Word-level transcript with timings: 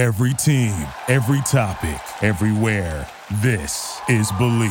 Every 0.00 0.32
team, 0.32 0.86
every 1.08 1.42
topic, 1.42 2.00
everywhere. 2.22 3.06
This 3.42 4.00
is 4.08 4.32
Bleav. 4.32 4.70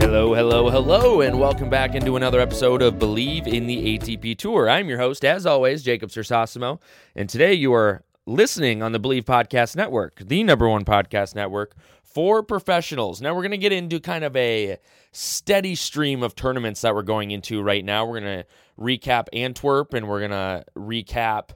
Hello, 0.00 0.34
hello, 0.34 0.70
hello, 0.70 1.20
and 1.20 1.38
welcome 1.38 1.70
back 1.70 1.94
into 1.94 2.16
another 2.16 2.40
episode 2.40 2.82
of 2.82 2.94
Bleav 2.94 3.46
in 3.46 3.68
the 3.68 3.96
ATP 3.96 4.36
Tour. 4.36 4.68
I'm 4.68 4.88
your 4.88 4.98
host, 4.98 5.24
as 5.24 5.46
always, 5.46 5.84
Jacob 5.84 6.10
Sersasimo, 6.10 6.80
and 7.14 7.28
today 7.28 7.54
you 7.54 7.72
are 7.72 8.02
listening 8.26 8.82
on 8.82 8.92
the 8.92 9.00
Bleav 9.00 9.24
Podcast 9.24 9.76
Network, 9.76 10.20
the 10.20 10.44
number 10.44 10.68
one 10.68 10.84
podcast 10.84 11.34
network 11.34 11.74
for 12.02 12.42
professionals. 12.42 13.20
Now, 13.20 13.34
we're 13.34 13.42
going 13.42 13.50
to 13.52 13.58
get 13.58 13.72
into 13.72 14.00
kind 14.00 14.24
of 14.24 14.36
a 14.36 14.78
steady 15.12 15.74
stream 15.74 16.22
of 16.22 16.34
tournaments 16.34 16.80
that 16.82 16.94
we're 16.94 17.02
going 17.02 17.30
into 17.30 17.62
right 17.62 17.84
now. 17.84 18.04
We're 18.04 18.20
going 18.20 18.42
to 18.42 18.46
recap 18.78 19.28
Antwerp 19.32 19.94
and 19.94 20.08
we're 20.08 20.26
going 20.26 20.30
to 20.30 20.64
recap 20.76 21.50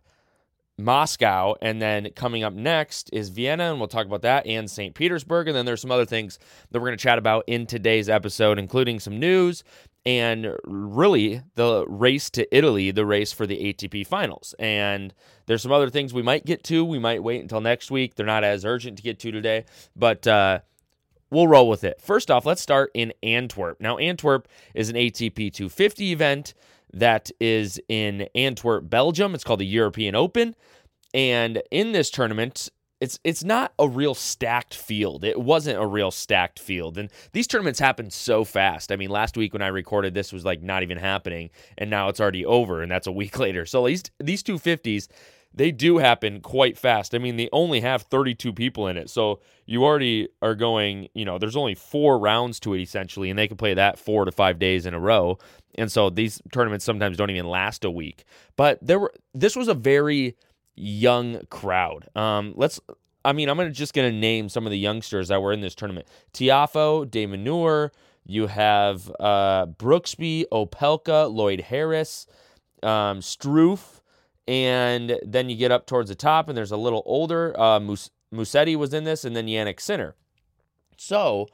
Moscow. 0.78 1.55
And 1.60 1.80
then 1.80 2.10
coming 2.14 2.42
up 2.42 2.52
next 2.52 3.10
is 3.12 3.28
Vienna, 3.28 3.70
and 3.70 3.78
we'll 3.78 3.88
talk 3.88 4.06
about 4.06 4.23
that 4.23 4.46
and 4.46 4.70
St. 4.70 4.95
Petersburg. 4.95 5.48
And 5.48 5.56
then 5.56 5.66
there's 5.66 5.80
some 5.80 5.91
other 5.91 6.06
things 6.06 6.38
that 6.70 6.80
we're 6.80 6.88
going 6.88 6.98
to 6.98 7.02
chat 7.02 7.19
about 7.19 7.45
in 7.47 7.66
today's 7.66 8.09
episode, 8.09 8.59
including 8.59 9.00
some 9.00 9.19
news 9.19 9.64
and 10.06 10.55
really 10.64 11.42
the 11.55 11.87
race 11.88 12.28
to 12.30 12.56
Italy, 12.56 12.91
the 12.91 13.06
race 13.06 13.33
for 13.33 13.47
the 13.47 13.73
ATP 13.73 14.06
finals. 14.06 14.55
And 14.59 15.14
there's 15.47 15.62
some 15.62 15.73
other 15.73 15.91
things 15.91 16.12
we 16.12 16.23
might 16.23 16.45
get 16.45 16.62
to. 16.64 16.84
We 16.84 16.98
might 16.98 17.22
wait 17.22 17.41
until 17.41 17.61
next 17.61 17.91
week. 17.91 18.14
They're 18.14 18.27
not 18.27 18.45
as 18.45 18.64
urgent 18.64 18.98
to 18.98 19.02
get 19.02 19.19
to 19.20 19.30
today, 19.33 19.64
but 19.97 20.27
uh, 20.27 20.61
we'll 21.30 21.48
roll 21.48 21.69
with 21.69 21.84
it. 21.84 22.00
First 22.00 22.30
off, 22.30 22.45
let's 22.45 22.61
start 22.61 22.91
in 22.95 23.12
Antwerp. 23.22 23.80
Now, 23.80 23.97
Antwerp 23.97 24.47
is 24.75 24.91
an 24.91 24.97
ATP 24.97 25.52
250 25.52 26.12
event 26.12 26.55
that 26.95 27.31
is 27.41 27.81
in 27.89 28.28
Antwerp, 28.34 28.89
Belgium. 28.89 29.34
It's 29.34 29.45
called 29.45 29.61
the 29.61 29.67
European 29.67 30.14
Open. 30.14 30.55
And 31.12 31.62
in 31.70 31.92
this 31.92 32.11
tournament, 32.11 32.69
it's 33.01 33.19
it's 33.23 33.45
not 33.45 33.73
a 33.78 33.89
real 33.89 34.14
stacked 34.14 34.75
field. 34.75 35.25
It 35.25 35.41
wasn't 35.41 35.78
a 35.78 35.86
real 35.86 36.11
stacked 36.11 36.59
field. 36.59 36.97
And 36.97 37.11
these 37.33 37.47
tournaments 37.47 37.78
happen 37.78 38.11
so 38.11 38.45
fast. 38.45 38.91
I 38.91 38.97
mean, 38.97 39.11
last 39.11 39.36
week 39.36 39.53
when 39.53 39.62
I 39.62 39.69
recorded 39.69 40.14
this 40.14 40.33
was 40.33 40.45
like 40.45 40.62
not 40.62 40.83
even 40.83 40.97
happening 40.97 41.51
and 41.77 41.91
now 41.91 42.09
it's 42.09 42.20
already 42.20 42.47
over 42.47 42.83
and 42.83 42.91
that's 42.91 43.06
a 43.06 43.12
week 43.12 43.39
later. 43.47 43.67
So 43.67 43.86
these 43.86 44.05
these 44.19 44.42
250s 44.42 45.08
they 45.55 45.70
do 45.70 45.98
happen 45.98 46.41
quite 46.41 46.77
fast. 46.77 47.14
I 47.14 47.19
mean, 47.19 47.36
they 47.36 47.48
only 47.52 47.80
have 47.80 48.02
32 48.02 48.52
people 48.52 48.88
in 48.88 48.97
it. 48.97 49.08
So 49.08 49.41
you 49.66 49.84
already 49.84 50.28
are 50.42 50.55
going, 50.55 51.08
you 51.14 51.24
know, 51.24 51.38
there's 51.38 51.56
only 51.56 51.77
four 51.77 52.19
rounds 52.19 52.58
to 52.61 52.74
it 52.74 52.83
essentially, 52.83 53.30
and 53.30 53.38
they 53.38 53.46
can 53.46 53.56
play 53.56 53.74
that 53.74 53.98
four 53.98 54.24
to 54.24 54.33
five 54.33 54.58
days 54.58 54.84
in 54.84 54.94
a 54.94 55.00
row. 55.00 55.38
And 55.77 55.91
so 55.91 56.11
these 56.11 56.42
tournaments 56.52 56.84
sometimes 56.84 57.16
don't 57.16 57.30
even 57.30 57.46
last 57.46 57.84
a 57.84 57.91
week. 57.91 58.24
But 58.56 58.78
there 58.83 58.98
were 58.98 59.12
this 59.33 59.55
was 59.55 59.69
a 59.69 59.74
very 59.74 60.36
young 60.74 61.41
crowd. 61.50 62.08
Um, 62.16 62.52
let's 62.56 62.80
I 63.24 63.33
mean, 63.33 63.48
I'm 63.48 63.56
gonna 63.56 63.70
just 63.70 63.94
gonna 63.94 64.12
name 64.12 64.48
some 64.48 64.66
of 64.66 64.70
the 64.70 64.78
youngsters 64.78 65.28
that 65.28 65.41
were 65.41 65.52
in 65.52 65.61
this 65.61 65.74
tournament. 65.74 66.06
Tiafoe, 66.33 67.08
De 67.08 67.27
Minaur, 67.27 67.91
you 68.27 68.48
have 68.48 69.11
uh, 69.20 69.66
Brooksby, 69.66 70.44
Opelka, 70.52 71.33
Lloyd 71.33 71.61
Harris, 71.61 72.27
um, 72.83 73.22
and 74.47 75.19
then 75.23 75.48
you 75.48 75.56
get 75.56 75.73
up 75.73 75.87
towards 75.87 76.09
the 76.09 76.14
top, 76.14 76.48
and 76.48 76.56
there's 76.56 76.73
a 76.73 76.77
little 76.77 77.03
older. 77.06 77.59
Uh, 77.59 77.81
Mus- 77.81 78.11
Musetti 78.33 78.77
was 78.77 78.92
in 78.92 79.05
this, 79.05 79.25
and 79.25 79.34
then 79.34 79.47
Jannik 79.47 79.81
Sinner. 79.81 80.14
So, 80.97 81.48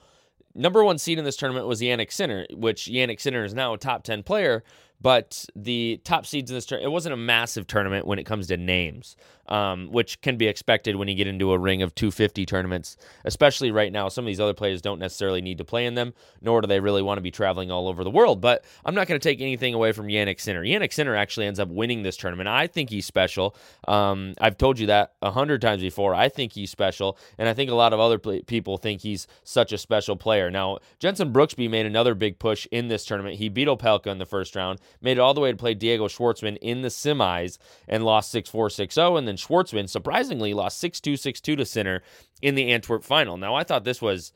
number 0.54 0.84
one 0.84 0.98
seed 0.98 1.18
in 1.18 1.24
this 1.24 1.36
tournament 1.36 1.66
was 1.66 1.80
Jannik 1.80 2.12
Sinner, 2.12 2.46
which 2.52 2.86
Jannik 2.86 3.20
Sinner 3.20 3.44
is 3.44 3.54
now 3.54 3.74
a 3.74 3.78
top 3.78 4.02
10 4.02 4.22
player, 4.22 4.64
but 5.00 5.46
the 5.56 6.00
top 6.04 6.26
seeds 6.26 6.50
in 6.50 6.56
this 6.56 6.66
tournament, 6.66 6.90
it 6.90 6.92
wasn't 6.92 7.14
a 7.14 7.16
massive 7.16 7.66
tournament 7.66 8.06
when 8.06 8.18
it 8.18 8.24
comes 8.24 8.48
to 8.48 8.56
names, 8.56 9.16
um, 9.50 9.88
which 9.90 10.20
can 10.20 10.36
be 10.36 10.46
expected 10.46 10.96
when 10.96 11.08
you 11.08 11.14
get 11.14 11.26
into 11.26 11.52
a 11.52 11.58
ring 11.58 11.82
of 11.82 11.94
250 11.94 12.46
tournaments, 12.46 12.96
especially 13.24 13.70
right 13.70 13.92
now. 13.92 14.08
Some 14.08 14.24
of 14.24 14.26
these 14.26 14.40
other 14.40 14.54
players 14.54 14.82
don't 14.82 14.98
necessarily 14.98 15.40
need 15.40 15.58
to 15.58 15.64
play 15.64 15.86
in 15.86 15.94
them, 15.94 16.14
nor 16.40 16.60
do 16.60 16.66
they 16.66 16.80
really 16.80 17.02
want 17.02 17.18
to 17.18 17.22
be 17.22 17.30
traveling 17.30 17.70
all 17.70 17.88
over 17.88 18.04
the 18.04 18.10
world. 18.10 18.40
But 18.40 18.64
I'm 18.84 18.94
not 18.94 19.06
going 19.06 19.20
to 19.20 19.28
take 19.28 19.40
anything 19.40 19.74
away 19.74 19.92
from 19.92 20.06
Jannik 20.06 20.40
Sinner. 20.40 20.62
Jannik 20.62 20.92
Sinner 20.92 21.14
actually 21.14 21.46
ends 21.46 21.60
up 21.60 21.68
winning 21.68 22.02
this 22.02 22.16
tournament. 22.16 22.48
I 22.48 22.66
think 22.66 22.90
he's 22.90 23.06
special. 23.06 23.56
Um, 23.88 24.34
I've 24.40 24.58
told 24.58 24.78
you 24.78 24.86
that 24.86 25.14
a 25.22 25.30
hundred 25.30 25.60
times 25.60 25.82
before. 25.82 26.14
I 26.14 26.28
think 26.28 26.52
he's 26.52 26.70
special, 26.70 27.18
and 27.38 27.48
I 27.48 27.54
think 27.54 27.70
a 27.70 27.74
lot 27.74 27.92
of 27.92 28.00
other 28.00 28.18
people 28.18 28.78
think 28.78 29.02
he's 29.02 29.26
such 29.44 29.72
a 29.72 29.78
special 29.78 30.16
player. 30.16 30.50
Now, 30.50 30.78
Jenson 30.98 31.32
Brooksby 31.32 31.68
made 31.68 31.86
another 31.86 32.14
big 32.14 32.38
push 32.38 32.66
in 32.70 32.88
this 32.88 33.04
tournament. 33.04 33.36
He 33.36 33.48
beat 33.48 33.68
Opelka 33.68 34.06
in 34.06 34.18
the 34.18 34.26
first 34.26 34.56
round 34.56 34.80
made 35.00 35.12
it 35.12 35.20
all 35.20 35.34
the 35.34 35.40
way 35.40 35.50
to 35.50 35.56
play 35.56 35.74
Diego 35.74 36.08
Schwartzman 36.08 36.56
in 36.60 36.82
the 36.82 36.88
semis 36.88 37.58
and 37.88 38.04
lost 38.04 38.30
6 38.30 38.48
4 38.48 38.70
6 38.70 38.94
0. 38.94 39.16
And 39.16 39.26
then 39.26 39.36
Schwartzman 39.40 39.88
surprisingly 39.88 40.54
lost 40.54 40.78
6 40.78 41.00
2 41.00 41.16
6 41.16 41.40
2 41.40 41.56
to 41.56 41.64
Sinner 41.64 42.02
in 42.42 42.54
the 42.54 42.70
Antwerp 42.70 43.04
final. 43.04 43.36
Now, 43.36 43.54
I 43.54 43.64
thought 43.64 43.84
this 43.84 44.02
was 44.02 44.32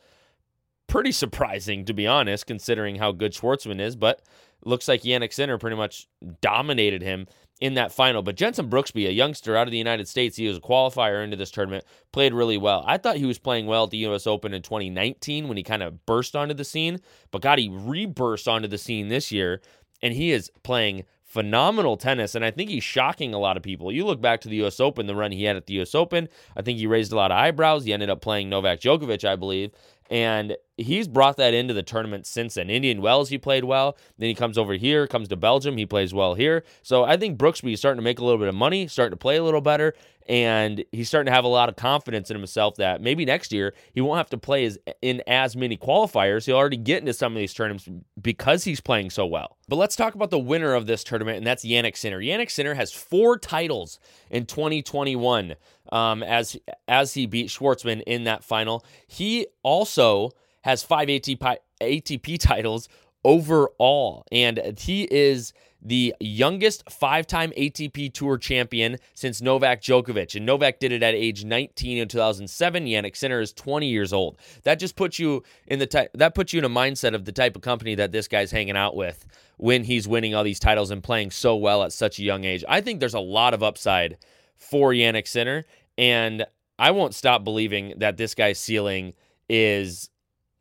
pretty 0.86 1.12
surprising, 1.12 1.84
to 1.84 1.94
be 1.94 2.06
honest, 2.06 2.46
considering 2.46 2.96
how 2.96 3.12
good 3.12 3.32
Schwartzman 3.32 3.80
is, 3.80 3.96
but 3.96 4.22
looks 4.64 4.88
like 4.88 5.02
Jannik 5.02 5.32
Sinner 5.32 5.58
pretty 5.58 5.76
much 5.76 6.08
dominated 6.40 7.02
him 7.02 7.26
in 7.60 7.74
that 7.74 7.92
final. 7.92 8.22
But 8.22 8.36
Jenson 8.36 8.68
Brooksby, 8.68 9.06
a 9.06 9.12
youngster 9.12 9.56
out 9.56 9.66
of 9.66 9.72
the 9.72 9.78
United 9.78 10.08
States, 10.08 10.36
he 10.36 10.48
was 10.48 10.58
a 10.58 10.60
qualifier 10.60 11.22
into 11.22 11.36
this 11.36 11.50
tournament, 11.50 11.84
played 12.12 12.34
really 12.34 12.58
well. 12.58 12.84
I 12.86 12.98
thought 12.98 13.16
he 13.16 13.26
was 13.26 13.38
playing 13.38 13.66
well 13.66 13.84
at 13.84 13.90
the 13.90 14.06
US 14.08 14.26
Open 14.26 14.52
in 14.52 14.62
2019 14.62 15.48
when 15.48 15.56
he 15.56 15.62
kind 15.62 15.82
of 15.82 16.04
burst 16.06 16.34
onto 16.34 16.54
the 16.54 16.64
scene, 16.64 17.00
but 17.30 17.42
God, 17.42 17.58
he 17.58 17.68
reburst 17.68 18.48
onto 18.48 18.68
the 18.68 18.78
scene 18.78 19.08
this 19.08 19.30
year 19.30 19.60
and 20.02 20.12
he 20.12 20.32
is 20.32 20.50
playing 20.62 21.04
phenomenal 21.34 21.96
tennis, 21.96 22.36
and 22.36 22.44
I 22.44 22.52
think 22.52 22.70
he's 22.70 22.84
shocking 22.84 23.34
a 23.34 23.40
lot 23.40 23.56
of 23.56 23.62
people. 23.64 23.90
You 23.90 24.06
look 24.06 24.20
back 24.20 24.40
to 24.42 24.48
the 24.48 24.54
U.S. 24.58 24.78
Open, 24.78 25.08
the 25.08 25.16
run 25.16 25.32
he 25.32 25.42
had 25.42 25.56
at 25.56 25.66
the 25.66 25.74
U.S. 25.74 25.92
Open, 25.92 26.28
I 26.56 26.62
think 26.62 26.78
he 26.78 26.86
raised 26.86 27.10
a 27.10 27.16
lot 27.16 27.32
of 27.32 27.36
eyebrows. 27.36 27.84
He 27.84 27.92
ended 27.92 28.08
up 28.08 28.20
playing 28.20 28.48
Novak 28.48 28.78
Djokovic, 28.78 29.28
I 29.28 29.34
believe, 29.34 29.72
and 30.10 30.56
he's 30.76 31.08
brought 31.08 31.36
that 31.36 31.54
into 31.54 31.72
the 31.72 31.82
tournament 31.82 32.26
since 32.26 32.54
then. 32.54 32.68
Indian 32.68 33.00
Wells, 33.00 33.28
he 33.28 33.38
played 33.38 33.64
well. 33.64 33.96
Then 34.18 34.28
he 34.28 34.34
comes 34.34 34.58
over 34.58 34.74
here, 34.74 35.06
comes 35.06 35.28
to 35.28 35.36
Belgium, 35.36 35.76
he 35.76 35.86
plays 35.86 36.12
well 36.12 36.34
here. 36.34 36.64
So 36.82 37.04
I 37.04 37.16
think 37.16 37.38
Brooksby 37.38 37.72
is 37.72 37.78
starting 37.78 37.98
to 37.98 38.04
make 38.04 38.18
a 38.18 38.24
little 38.24 38.38
bit 38.38 38.48
of 38.48 38.54
money, 38.54 38.86
starting 38.86 39.12
to 39.12 39.16
play 39.16 39.36
a 39.36 39.44
little 39.44 39.60
better, 39.60 39.94
and 40.26 40.84
he's 40.90 41.08
starting 41.08 41.30
to 41.30 41.34
have 41.34 41.44
a 41.44 41.48
lot 41.48 41.68
of 41.68 41.76
confidence 41.76 42.30
in 42.30 42.36
himself 42.36 42.76
that 42.76 43.00
maybe 43.00 43.24
next 43.24 43.52
year 43.52 43.74
he 43.92 44.00
won't 44.00 44.16
have 44.16 44.30
to 44.30 44.38
play 44.38 44.64
as, 44.64 44.78
in 45.02 45.22
as 45.26 45.54
many 45.54 45.76
qualifiers. 45.76 46.46
He'll 46.46 46.56
already 46.56 46.78
get 46.78 47.00
into 47.00 47.12
some 47.12 47.32
of 47.32 47.38
these 47.38 47.52
tournaments 47.52 47.88
because 48.20 48.64
he's 48.64 48.80
playing 48.80 49.10
so 49.10 49.26
well. 49.26 49.58
But 49.68 49.76
let's 49.76 49.96
talk 49.96 50.14
about 50.14 50.30
the 50.30 50.38
winner 50.38 50.74
of 50.74 50.86
this 50.86 51.04
tournament, 51.04 51.38
and 51.38 51.46
that's 51.46 51.64
Jannik 51.64 51.96
Sinner. 51.96 52.20
Jannik 52.20 52.50
Sinner 52.50 52.74
has 52.74 52.92
four 52.92 53.38
titles 53.38 53.98
in 54.30 54.46
2021 54.46 55.54
um, 55.92 56.22
as 56.22 56.56
as 56.88 57.14
he 57.14 57.26
beat 57.26 57.48
Schwartzman 57.48 58.02
in 58.06 58.24
that 58.24 58.44
final. 58.44 58.84
He 59.06 59.46
also 59.62 60.32
has 60.62 60.82
five 60.82 61.08
ATP, 61.08 61.56
ATP 61.80 62.38
titles 62.40 62.88
overall, 63.24 64.24
and 64.30 64.78
he 64.78 65.04
is 65.04 65.52
the 65.84 66.14
youngest 66.18 66.90
five 66.90 67.26
time 67.26 67.52
ATP 67.56 68.12
Tour 68.12 68.38
champion 68.38 68.96
since 69.12 69.42
Novak 69.42 69.82
Djokovic. 69.82 70.34
And 70.34 70.46
Novak 70.46 70.78
did 70.78 70.92
it 70.92 71.02
at 71.02 71.14
age 71.14 71.44
19 71.44 71.98
in 71.98 72.08
2007. 72.08 72.86
Jannik 72.86 73.16
Sinner 73.16 73.40
is 73.40 73.52
20 73.52 73.86
years 73.86 74.12
old. 74.12 74.38
That 74.62 74.78
just 74.78 74.96
puts 74.96 75.18
you 75.18 75.42
in 75.66 75.78
the 75.78 75.86
type, 75.86 76.10
that 76.14 76.34
puts 76.34 76.52
you 76.52 76.58
in 76.58 76.64
a 76.64 76.70
mindset 76.70 77.14
of 77.14 77.26
the 77.26 77.32
type 77.32 77.54
of 77.54 77.62
company 77.62 77.94
that 77.96 78.12
this 78.12 78.28
guy's 78.28 78.50
hanging 78.50 78.76
out 78.76 78.96
with 78.96 79.26
when 79.58 79.84
he's 79.84 80.08
winning 80.08 80.34
all 80.34 80.42
these 80.42 80.58
titles 80.58 80.90
and 80.90 81.02
playing 81.02 81.30
so 81.30 81.54
well 81.54 81.82
at 81.82 81.92
such 81.92 82.18
a 82.18 82.22
young 82.22 82.44
age. 82.44 82.64
I 82.66 82.80
think 82.80 83.00
there's 83.00 83.14
a 83.14 83.20
lot 83.20 83.54
of 83.54 83.62
upside 83.62 84.16
for 84.56 84.92
Jannik 84.92 85.28
Sinner. 85.28 85.64
And 85.96 86.46
I 86.78 86.90
won't 86.90 87.14
stop 87.14 87.44
believing 87.44 87.94
that 87.98 88.16
this 88.16 88.34
guy's 88.34 88.58
ceiling 88.58 89.14
is 89.48 90.10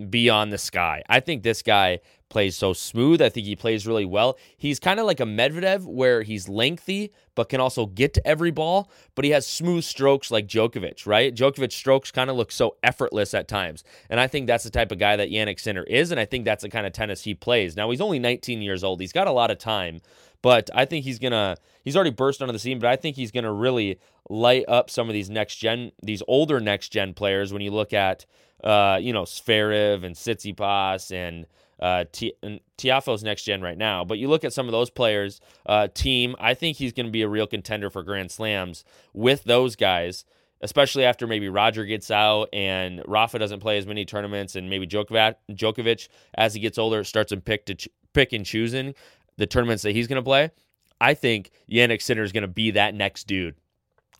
beyond 0.09 0.51
the 0.51 0.57
sky. 0.57 1.03
I 1.09 1.19
think 1.19 1.43
this 1.43 1.61
guy 1.61 1.99
plays 2.29 2.57
so 2.57 2.73
smooth. 2.73 3.21
I 3.21 3.29
think 3.29 3.45
he 3.45 3.55
plays 3.55 3.85
really 3.85 4.05
well. 4.05 4.37
He's 4.57 4.79
kind 4.79 4.99
of 4.99 5.05
like 5.05 5.19
a 5.19 5.25
Medvedev 5.25 5.85
where 5.85 6.23
he's 6.23 6.49
lengthy 6.49 7.13
but 7.35 7.49
can 7.49 7.61
also 7.61 7.85
get 7.85 8.13
to 8.15 8.27
every 8.27 8.51
ball, 8.51 8.91
but 9.15 9.23
he 9.23 9.31
has 9.31 9.45
smooth 9.45 9.83
strokes 9.83 10.31
like 10.31 10.47
Djokovic, 10.47 11.05
right? 11.05 11.33
Djokovic 11.33 11.71
strokes 11.71 12.11
kind 12.11 12.29
of 12.29 12.35
look 12.35 12.51
so 12.51 12.75
effortless 12.83 13.33
at 13.33 13.47
times. 13.47 13.83
And 14.09 14.19
I 14.19 14.27
think 14.27 14.47
that's 14.47 14.63
the 14.63 14.71
type 14.71 14.91
of 14.91 14.97
guy 14.99 15.15
that 15.15 15.29
Jannik 15.29 15.59
Sinner 15.59 15.83
is 15.83 16.11
and 16.11 16.19
I 16.19 16.25
think 16.25 16.43
that's 16.43 16.63
the 16.63 16.69
kind 16.69 16.87
of 16.87 16.93
tennis 16.93 17.23
he 17.23 17.35
plays. 17.35 17.75
Now 17.75 17.91
he's 17.91 18.01
only 18.01 18.19
19 18.19 18.61
years 18.63 18.83
old. 18.83 18.99
He's 18.99 19.13
got 19.13 19.27
a 19.27 19.31
lot 19.31 19.51
of 19.51 19.59
time, 19.59 20.01
but 20.43 20.69
I 20.75 20.85
think 20.85 21.05
he's 21.05 21.17
to 21.31 21.57
he's 21.83 21.95
already 21.95 22.11
burst 22.11 22.43
onto 22.43 22.53
the 22.53 22.59
scene, 22.59 22.77
but 22.77 22.89
I 22.91 22.95
think 22.95 23.15
he's 23.15 23.31
to 23.31 23.51
really 23.51 23.99
light 24.29 24.65
up 24.67 24.91
some 24.91 25.09
of 25.09 25.13
these 25.13 25.31
next 25.31 25.55
gen 25.55 25.91
these 26.03 26.21
older 26.27 26.59
next 26.59 26.89
gen 26.89 27.15
players 27.15 27.51
when 27.51 27.63
you 27.63 27.71
look 27.71 27.93
at 27.93 28.27
uh, 28.63 28.97
you 29.01 29.11
know, 29.11 29.23
Zverev 29.23 30.05
and 30.05 30.15
Tsitsipas 30.15 31.11
and 31.11 31.45
uh, 31.81 32.05
T- 32.13 32.33
Tiafoe's 32.77 33.21
next 33.21 33.43
gen 33.43 33.61
right 33.61 33.77
now. 33.77 34.05
But 34.05 34.17
you 34.17 34.29
look 34.29 34.45
at 34.45 34.53
some 34.53 34.67
of 34.67 34.71
those 34.71 34.89
players, 34.89 35.41
uh, 35.65 35.89
Thiem, 35.93 36.33
I 36.39 36.53
think 36.53 36.77
he's 36.77 36.93
going 36.93 37.07
to 37.07 37.11
be 37.11 37.23
a 37.23 37.27
real 37.27 37.45
contender 37.45 37.89
for 37.89 38.03
Grand 38.03 38.31
Slams 38.31 38.85
with 39.13 39.43
those 39.43 39.75
guys. 39.75 40.23
especially 40.63 41.03
after 41.03 41.27
maybe 41.27 41.49
Roger 41.49 41.83
gets 41.85 42.09
out 42.09 42.47
and 42.53 43.03
Rafa 43.05 43.37
doesn't 43.37 43.59
play 43.59 43.77
as 43.77 43.85
many 43.85 44.05
tournaments, 44.05 44.55
and 44.55 44.69
maybe 44.69 44.87
Djokovic, 44.87 45.35
Djokovic 45.51 46.07
as 46.35 46.53
he 46.53 46.61
gets 46.61 46.77
older 46.77 47.03
starts 47.03 47.29
to 47.29 47.37
pick 47.37 47.65
to 47.65 47.75
ch- 47.75 47.89
pick 48.13 48.31
and 48.31 48.45
choosing 48.45 48.95
the 49.37 49.47
tournaments 49.47 49.83
that 49.83 49.91
he's 49.91 50.07
going 50.07 50.17
to 50.17 50.23
play. 50.23 50.51
I 50.99 51.13
think 51.13 51.51
Jannik 51.69 52.01
Sinner 52.01 52.23
is 52.23 52.31
going 52.31 52.43
to 52.43 52.47
be 52.47 52.71
that 52.71 52.95
next 52.95 53.25
dude. 53.25 53.55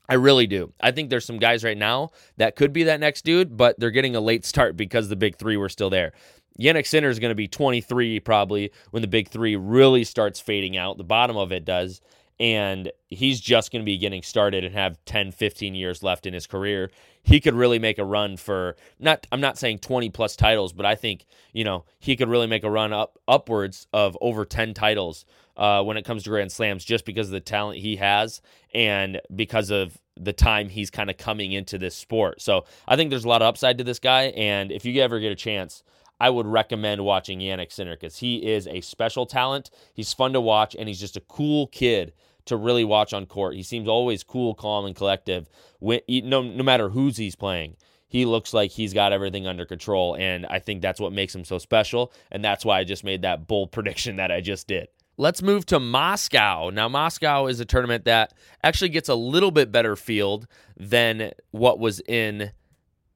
I 0.10 0.16
really 0.16 0.48
do. 0.48 0.74
I 0.82 0.92
think 0.92 1.10
there's 1.10 1.26
some 1.26 1.40
guys 1.40 1.64
right 1.64 1.78
now 1.78 2.10
that 2.38 2.56
could 2.56 2.74
be 2.74 2.84
that 2.84 3.00
next 3.00 3.24
dude, 3.24 3.56
but 3.56 3.80
they're 3.80 3.90
getting 3.90 4.16
a 4.16 4.22
late 4.22 4.46
start 4.46 4.76
because 4.76 5.08
the 5.08 5.16
big 5.16 5.38
three 5.38 5.56
were 5.56 5.70
still 5.70 5.90
there. 5.90 6.12
Jannik 6.60 6.86
Sinner 6.86 7.10
is 7.10 7.20
going 7.20 7.32
to 7.32 7.36
be 7.36 7.48
23 7.48 8.20
probably 8.20 8.72
when 8.92 9.02
the 9.02 9.08
big 9.08 9.30
three 9.30 9.56
really 9.56 10.04
starts 10.04 10.40
fading 10.40 10.78
out. 10.78 10.98
The 10.98 11.04
bottom 11.04 11.38
of 11.38 11.52
it 11.52 11.66
does. 11.66 12.02
And 12.44 12.92
he's 13.10 13.40
just 13.40 13.72
going 13.72 13.82
to 13.82 13.86
be 13.86 13.98
getting 13.98 14.22
started 14.22 14.66
and 14.66 14.76
have 14.76 14.98
10, 15.06 15.32
15 15.32 15.76
years 15.76 16.04
left 16.04 16.26
in 16.26 16.34
his 16.34 16.46
career. 16.46 16.92
He 17.22 17.40
could 17.40 17.54
really 17.54 17.80
make 17.80 17.98
a 17.98 18.04
run 18.04 18.36
for 18.36 18.76
not, 19.00 19.26
I'm 19.32 19.40
not 19.40 19.58
saying 19.58 19.80
20 19.80 20.10
plus 20.10 20.36
titles, 20.36 20.74
but 20.74 20.86
I 20.86 20.96
think, 20.96 21.26
you 21.54 21.64
know, 21.64 21.86
he 22.00 22.18
could 22.18 22.28
really 22.28 22.48
make 22.48 22.66
a 22.66 22.70
run 22.70 22.92
up 22.92 23.18
upwards 23.30 23.88
of 23.94 24.18
over 24.20 24.44
10 24.44 24.74
titles 24.74 25.24
uh, 25.56 25.84
when 25.84 25.96
it 25.96 26.04
comes 26.04 26.24
to 26.24 26.32
Grand 26.32 26.52
Slams 26.52 26.84
just 26.84 27.06
because 27.06 27.28
of 27.28 27.32
the 27.32 27.40
talent 27.40 27.80
he 27.80 27.96
has 27.96 28.42
and 28.74 29.22
because 29.34 29.70
of 29.70 29.98
the 30.18 30.34
time 30.34 30.68
he's 30.68 30.90
kind 30.90 31.10
of 31.10 31.16
coming 31.16 31.54
into 31.54 31.78
this 31.78 31.96
sport. 31.96 32.42
So 32.42 32.66
I 32.90 32.98
think 32.98 33.10
there's 33.10 33.24
a 33.24 33.30
lot 33.30 33.42
of 33.42 33.48
upside 33.48 33.78
to 33.78 33.86
this 33.86 34.00
guy. 34.00 34.34
And 34.36 34.70
if 34.70 34.84
you 34.84 35.02
ever 35.02 35.22
get 35.22 35.32
a 35.32 35.36
chance, 35.36 35.82
I 36.20 36.30
would 36.30 36.46
recommend 36.46 37.06
watching 37.06 37.40
Jannik 37.40 37.72
Sinner 37.72 37.96
because 37.96 38.18
he 38.18 38.38
is 38.38 38.68
a 38.68 38.82
special 38.82 39.26
talent. 39.26 39.70
He's 39.94 40.14
fun 40.14 40.34
to 40.34 40.42
watch, 40.42 40.76
and 40.78 40.88
he's 40.88 41.00
just 41.00 41.18
a 41.18 41.22
cool 41.22 41.68
kid 41.68 42.14
to 42.46 42.58
really 42.58 42.84
watch 42.84 43.14
on 43.14 43.26
court. 43.26 43.56
He 43.56 43.64
seems 43.64 43.88
always 43.88 44.24
cool, 44.24 44.54
calm, 44.54 44.86
and 44.86 44.96
collective. 44.96 45.50
No, 45.82 46.42
no 46.42 46.64
matter 46.64 46.90
who's 46.90 47.18
he's 47.18 47.36
playing, 47.36 47.78
he 48.08 48.26
looks 48.26 48.54
like 48.54 48.72
he's 48.72 48.94
got 48.94 49.12
everything 49.12 49.48
under 49.48 49.66
control, 49.66 50.16
and 50.16 50.46
I 50.46 50.60
think 50.60 50.82
that's 50.82 51.00
what 51.00 51.14
makes 51.14 51.34
him 51.34 51.44
so 51.44 51.58
special. 51.58 52.14
And 52.32 52.46
that's 52.46 52.64
why 52.64 52.80
I 52.80 52.84
just 52.84 53.04
made 53.04 53.24
that 53.24 53.48
bold 53.48 53.72
prediction 53.74 54.18
that 54.18 54.32
I 54.32 54.42
just 54.42 54.68
did. 54.68 54.88
Let's 55.18 55.42
move 55.44 55.66
to 55.68 55.80
Moscow. 55.80 56.70
Now, 56.72 56.90
Moscow 56.90 57.46
is 57.46 57.60
a 57.60 57.66
tournament 57.66 58.06
that 58.06 58.34
actually 58.64 58.90
gets 58.90 59.10
a 59.10 59.16
little 59.16 59.52
bit 59.52 59.72
better 59.72 59.96
field 59.96 60.48
than 60.76 61.32
what 61.52 61.80
was 61.80 62.02
in 62.08 62.52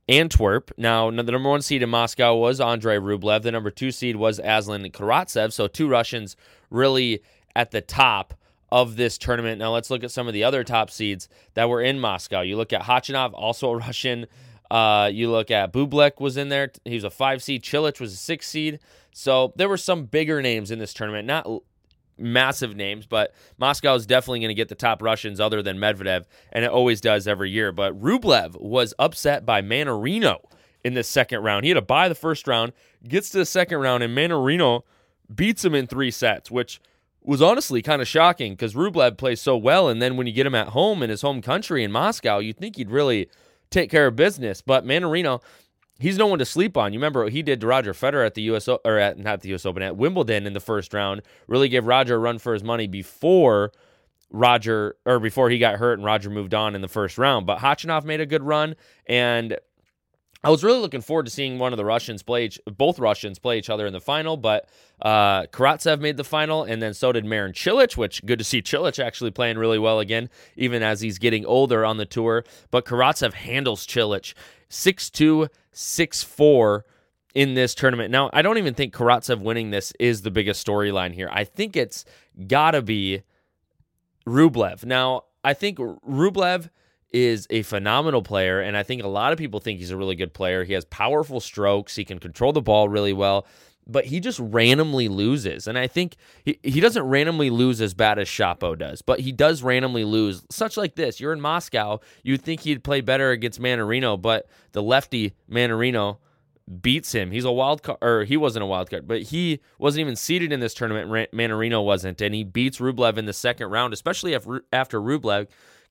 Antwerp. 0.07 0.71
Now, 0.77 1.09
the 1.09 1.24
number 1.24 1.50
one 1.50 1.63
seed 1.63 1.81
in 1.81 1.89
Moscow 1.89 2.35
was 2.35 2.62
Andrei 2.62 2.97
Rublev. 2.97 3.41
The 3.41 3.51
number 3.51 3.71
two 3.71 3.91
seed 3.91 4.15
was 4.15 4.39
Aslan 4.44 4.89
Karatsev. 4.91 5.51
So, 5.53 5.68
two 5.68 5.88
Russians 5.88 6.35
really 6.69 7.21
at 7.56 7.71
the 7.71 7.81
top 7.81 8.35
of 8.72 8.96
this 8.96 9.18
tournament. 9.18 9.60
Now, 9.60 9.74
let's 9.74 9.90
look 9.90 10.04
at 10.04 10.12
some 10.12 10.28
of 10.28 10.34
the 10.34 10.44
other 10.44 10.64
top 10.64 10.90
seeds 10.92 11.30
that 11.54 11.69
were 11.69 11.81
in 11.81 12.00
Moscow. 12.00 12.42
You 12.42 12.58
look 12.58 12.74
at 12.74 12.81
Khachanov, 12.84 13.31
also 13.34 13.69
a 13.69 13.78
Russian. 13.78 14.28
Uh, 14.69 15.10
you 15.12 15.31
look 15.31 15.50
at 15.50 15.72
Bublik 15.72 16.19
was 16.19 16.36
in 16.36 16.50
there. 16.50 16.72
He 16.84 16.96
was 16.96 17.06
a 17.06 17.10
five 17.10 17.42
seed. 17.42 17.64
Cilic 17.64 18.00
was 18.00 18.14
a 18.14 18.18
six 18.18 18.48
seed. 18.48 18.80
So 19.14 19.54
there 19.56 19.69
were 19.69 19.78
some 19.78 20.06
bigger 20.06 20.42
names 20.42 20.72
in 20.72 20.80
this 20.80 20.94
tournament. 20.94 21.25
Not 21.25 21.48
massive 22.18 22.75
names, 22.75 23.06
but 23.06 23.34
Moscow 23.58 23.96
is 23.96 24.06
definitely 24.06 24.40
going 24.40 24.50
to 24.50 24.56
get 24.56 24.70
the 24.70 24.75
top 24.75 25.02
Russians 25.02 25.40
other 25.40 25.62
than 25.62 25.78
Medvedev, 25.78 26.25
and 26.52 26.66
it 26.66 26.72
always 26.72 27.02
does 27.02 27.28
every 27.28 27.50
year. 27.50 27.72
But 27.72 28.00
Rublev 28.00 28.60
was 28.60 28.94
upset 29.00 29.46
by 29.46 29.62
Mannarino 29.62 30.40
in 30.84 30.94
the 30.94 31.04
second 31.04 31.44
round. 31.44 31.63
He 31.63 31.70
had 31.70 31.75
to 31.75 31.81
bye 31.81 32.10
the 32.10 32.16
first 32.16 32.48
round, 32.48 32.74
gets 33.08 33.30
to 33.31 33.38
the 33.38 33.46
second 33.46 33.80
round, 33.80 34.04
and 34.04 34.18
Mannarino 34.18 34.84
beats 35.34 35.63
him 35.63 35.75
in 35.75 35.88
three 35.88 36.12
sets, 36.12 36.50
which 36.50 36.80
was 37.27 37.41
honestly 37.41 37.81
kind 37.81 38.01
of 38.01 38.07
shocking 38.07 38.53
because 38.53 38.74
Rublev 38.74 39.18
plays 39.18 39.41
so 39.41 39.57
well. 39.57 39.89
And 39.89 40.01
then 40.01 40.18
when 40.18 40.27
you 40.27 40.33
get 40.33 40.45
him 40.45 40.56
at 40.56 40.69
home 40.69 41.03
in 41.03 41.09
his 41.09 41.21
home 41.21 41.41
country 41.41 41.83
in 41.83 41.91
Moscow, 41.91 42.39
you'd 42.39 42.57
think 42.57 42.77
he'd 42.77 42.89
really 42.89 43.29
take 43.69 43.91
care 43.91 44.07
of 44.07 44.15
business. 44.15 44.62
But 44.62 44.85
Mannarino 44.85 45.41
he's 46.00 46.18
no 46.18 46.27
one 46.27 46.39
to 46.39 46.45
sleep 46.45 46.77
on. 46.77 46.94
You 46.94 47.00
remember 47.00 47.24
what 47.24 47.33
he 47.33 47.41
did 47.41 47.62
to 47.62 47.68
Roger 47.68 47.94
Federer 47.94 48.25
at 48.25 48.35
the 48.35 48.44
US 48.44 48.68
or 48.68 48.97
at 48.97 49.18
not 49.18 49.41
the 49.41 49.53
US 49.56 49.65
Open 49.65 49.83
at 49.83 49.97
Wimbledon 49.97 50.45
in 50.45 50.53
the 50.53 50.59
first 50.59 50.94
round. 50.94 51.21
Really 51.47 51.69
gave 51.69 51.85
Roger 51.85 52.15
a 52.15 52.19
run 52.19 52.38
for 52.38 52.53
his 52.53 52.63
money 52.63 52.88
before 52.88 53.71
Roger 54.29 54.95
or 55.06 55.19
before 55.19 55.50
he 55.50 55.57
got 55.57 55.75
hurt 55.75 55.94
and 55.94 56.06
Roger 56.06 56.29
moved 56.29 56.53
on 56.53 56.75
in 56.75 56.81
the 56.81 56.88
first 56.88 57.18
round. 57.18 57.45
But 57.45 57.59
Khachanov 57.59 58.03
made 58.03 58.21
a 58.21 58.25
good 58.25 58.44
run 58.44 58.75
and 59.07 59.57
I 60.44 60.50
was 60.50 60.63
really 60.63 60.80
looking 60.80 61.01
forward 61.01 61.25
to 61.25 61.31
seeing 61.31 61.57
one 61.57 61.74
of 61.74 61.78
the 61.78 61.86
Russians 61.86 62.22
play, 62.22 62.50
both 62.66 63.00
Russians 63.00 63.39
play 63.39 63.57
each 63.57 63.69
other 63.69 63.88
in 63.88 63.94
the 63.94 64.00
final, 64.00 64.38
but 64.38 64.69
uh, 65.01 65.44
Karatsev 65.48 66.00
made 66.00 66.18
the 66.18 66.24
final, 66.24 66.63
and 66.63 66.81
then 66.81 66.94
so 66.94 67.12
did 67.12 67.25
Marin 67.25 67.54
Cilic, 67.54 67.98
which 67.98 68.24
good 68.25 68.39
to 68.39 68.45
see 68.45 68.62
Cilic 68.62 69.04
actually 69.04 69.31
playing 69.31 69.57
really 69.57 69.80
well 69.80 70.00
again, 70.00 70.30
even 70.56 70.84
as 70.84 71.01
he's 71.01 71.18
getting 71.18 71.45
older 71.45 71.84
on 71.84 71.98
the 71.98 72.06
tour. 72.06 72.44
But 72.72 72.86
Karatsev 72.86 73.34
handles 73.34 73.86
Cilic 73.86 74.34
6 74.69 75.10
2, 75.10 75.48
6 75.72 76.24
4 76.24 76.86
in 77.34 77.54
this 77.54 77.75
tournament. 77.75 78.12
Now, 78.12 78.30
I 78.34 78.42
don't 78.42 78.57
even 78.57 78.74
think 78.74 78.94
Karatsev 78.94 79.42
winning 79.42 79.72
this 79.72 79.94
is 80.00 80.22
the 80.22 80.31
biggest 80.31 80.66
storyline 80.66 81.13
here. 81.13 81.30
I 81.31 81.44
think 81.44 81.75
it's 81.75 82.06
got 82.48 82.72
to 82.72 82.81
be 82.81 83.24
Rublev. 84.28 84.86
Now, 84.86 85.24
I 85.44 85.54
think 85.54 85.78
Rublev 85.78 86.69
is 87.12 87.48
a 87.50 87.62
phenomenal 87.63 88.21
player, 88.21 88.59
and 88.59 88.75
I 88.75 88.83
think 88.83 89.04
a 89.04 89.07
lot 89.07 89.31
of 89.31 89.38
people 89.38 89.59
think 89.59 89.80
he's 89.80 89.92
a 89.92 89.98
really 89.98 90.15
good 90.15 90.33
player. 90.33 90.63
He 90.63 90.74
has 90.74 90.86
powerful 90.86 91.39
strokes, 91.39 91.95
he 91.95 92.06
can 92.06 92.19
control 92.19 92.54
the 92.54 92.62
ball 92.62 92.89
really 92.89 93.13
well, 93.13 93.45
but 93.86 94.06
he 94.06 94.19
just 94.19 94.39
randomly 94.39 95.07
loses. 95.07 95.68
And 95.68 95.77
I 95.77 95.88
think 95.88 96.18
he, 96.44 96.59
he 96.63 96.80
doesn't 96.80 97.04
randomly 97.04 97.50
lose 97.50 97.80
as 97.80 97.94
bad 97.94 98.19
as 98.19 98.27
Shapo 98.27 98.77
does, 98.77 99.01
but 99.01 99.21
he 99.21 99.31
does 99.31 99.63
randomly 99.63 100.04
lose. 100.04 100.45
Such 100.50 100.75
like 100.75 100.95
this. 100.95 101.21
You're 101.21 101.33
in 101.33 101.42
Moscow, 101.42 102.01
you'd 102.24 102.42
think 102.42 102.62
he'd 102.62 102.83
play 102.83 103.01
better 103.01 103.31
against 103.31 103.62
Mannarino, 103.62 104.21
but 104.21 104.48
the 104.74 104.83
lefty 104.83 105.33
Mannarino 105.50 106.18
beats 106.81 107.13
him. 107.13 107.31
He's 107.31 107.45
a 107.45 107.51
wild 107.51 107.81
card, 107.81 108.00
or 108.01 108.25
he 108.25 108.36
wasn't 108.36 108.63
a 108.63 108.65
wild 108.65 108.89
card, 108.89 109.07
but 109.07 109.21
he 109.21 109.62
wasn't 109.80 110.01
even 110.01 110.18
seeded 110.18 110.51
in 110.51 110.60
this 110.60 110.74
tournament. 110.74 111.31
Mannarino 111.31 111.83
wasn't, 111.83 112.19
and 112.19 112.36
he 112.36 112.44
beats 112.44 112.80
Rublev 112.80 113.18
in 113.18 113.25
the 113.25 113.31
second 113.31 113.69
round, 113.69 113.94
especially 113.94 114.36
after 114.36 115.01
Rublev 115.01 115.48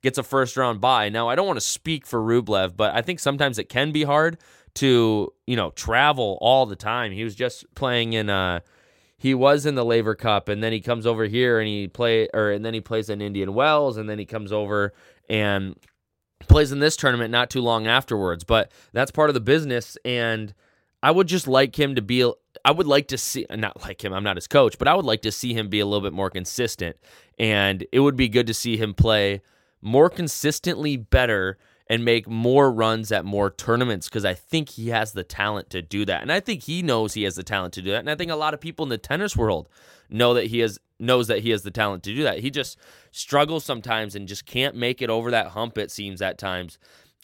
gets 0.06 0.18
a 0.18 0.22
first 0.22 0.56
round 0.56 0.80
bye. 0.80 1.08
Now, 1.08 1.28
I 1.28 1.34
don't 1.34 1.48
want 1.48 1.56
to 1.56 1.66
speak 1.66 2.06
for 2.06 2.20
Rublev, 2.20 2.76
but 2.76 2.94
I 2.94 3.02
think 3.02 3.18
sometimes 3.18 3.58
it 3.58 3.68
can 3.68 3.90
be 3.90 4.04
hard 4.04 4.38
to, 4.74 5.32
you 5.48 5.56
know, 5.56 5.70
travel 5.70 6.38
all 6.40 6.64
the 6.64 6.76
time. 6.76 7.10
He 7.10 7.24
was 7.24 7.34
just 7.34 7.66
playing 7.74 8.12
in 8.12 8.30
uh 8.30 8.60
he 9.18 9.34
was 9.34 9.66
in 9.66 9.74
the 9.74 9.84
Laver 9.84 10.14
Cup 10.14 10.48
and 10.48 10.62
then 10.62 10.72
he 10.72 10.80
comes 10.80 11.06
over 11.06 11.24
here 11.24 11.58
and 11.58 11.66
he 11.66 11.88
play 11.88 12.28
or 12.32 12.52
and 12.52 12.64
then 12.64 12.72
he 12.72 12.80
plays 12.80 13.10
in 13.10 13.20
Indian 13.20 13.52
Wells 13.52 13.96
and 13.96 14.08
then 14.08 14.18
he 14.20 14.24
comes 14.24 14.52
over 14.52 14.92
and 15.28 15.74
plays 16.46 16.70
in 16.70 16.78
this 16.78 16.96
tournament 16.96 17.32
not 17.32 17.50
too 17.50 17.60
long 17.60 17.88
afterwards. 17.88 18.44
But 18.44 18.70
that's 18.92 19.10
part 19.10 19.28
of 19.28 19.34
the 19.34 19.40
business 19.40 19.98
and 20.04 20.54
I 21.02 21.10
would 21.10 21.26
just 21.26 21.48
like 21.48 21.76
him 21.76 21.96
to 21.96 22.02
be 22.02 22.32
I 22.64 22.70
would 22.70 22.86
like 22.86 23.08
to 23.08 23.18
see 23.18 23.44
not 23.50 23.82
like 23.82 24.04
him, 24.04 24.12
I'm 24.12 24.22
not 24.22 24.36
his 24.36 24.46
coach, 24.46 24.78
but 24.78 24.86
I 24.86 24.94
would 24.94 25.04
like 25.04 25.22
to 25.22 25.32
see 25.32 25.52
him 25.52 25.68
be 25.68 25.80
a 25.80 25.86
little 25.86 26.06
bit 26.06 26.12
more 26.12 26.30
consistent. 26.30 26.96
And 27.40 27.84
it 27.90 27.98
would 27.98 28.16
be 28.16 28.28
good 28.28 28.46
to 28.46 28.54
see 28.54 28.76
him 28.76 28.94
play 28.94 29.40
more 29.80 30.10
consistently 30.10 30.96
better 30.96 31.58
and 31.88 32.04
make 32.04 32.28
more 32.28 32.72
runs 32.72 33.12
at 33.12 33.24
more 33.24 33.50
tournaments 33.50 34.08
because 34.08 34.24
I 34.24 34.34
think 34.34 34.70
he 34.70 34.88
has 34.88 35.12
the 35.12 35.22
talent 35.22 35.70
to 35.70 35.82
do 35.82 36.04
that. 36.06 36.22
And 36.22 36.32
I 36.32 36.40
think 36.40 36.64
he 36.64 36.82
knows 36.82 37.14
he 37.14 37.22
has 37.22 37.36
the 37.36 37.44
talent 37.44 37.74
to 37.74 37.82
do 37.82 37.90
that. 37.92 38.00
And 38.00 38.10
I 38.10 38.16
think 38.16 38.30
a 38.30 38.36
lot 38.36 38.54
of 38.54 38.60
people 38.60 38.84
in 38.84 38.88
the 38.88 38.98
tennis 38.98 39.36
world 39.36 39.68
know 40.10 40.34
that 40.34 40.46
he 40.46 40.58
has 40.60 40.78
knows 40.98 41.28
that 41.28 41.40
he 41.40 41.50
has 41.50 41.62
the 41.62 41.70
talent 41.70 42.02
to 42.04 42.14
do 42.14 42.22
that. 42.24 42.40
He 42.40 42.50
just 42.50 42.78
struggles 43.12 43.64
sometimes 43.64 44.14
and 44.16 44.26
just 44.26 44.46
can't 44.46 44.74
make 44.74 45.02
it 45.02 45.10
over 45.10 45.30
that 45.30 45.48
hump 45.48 45.78
it 45.78 45.90
seems 45.90 46.20
at 46.20 46.38
times. 46.38 46.78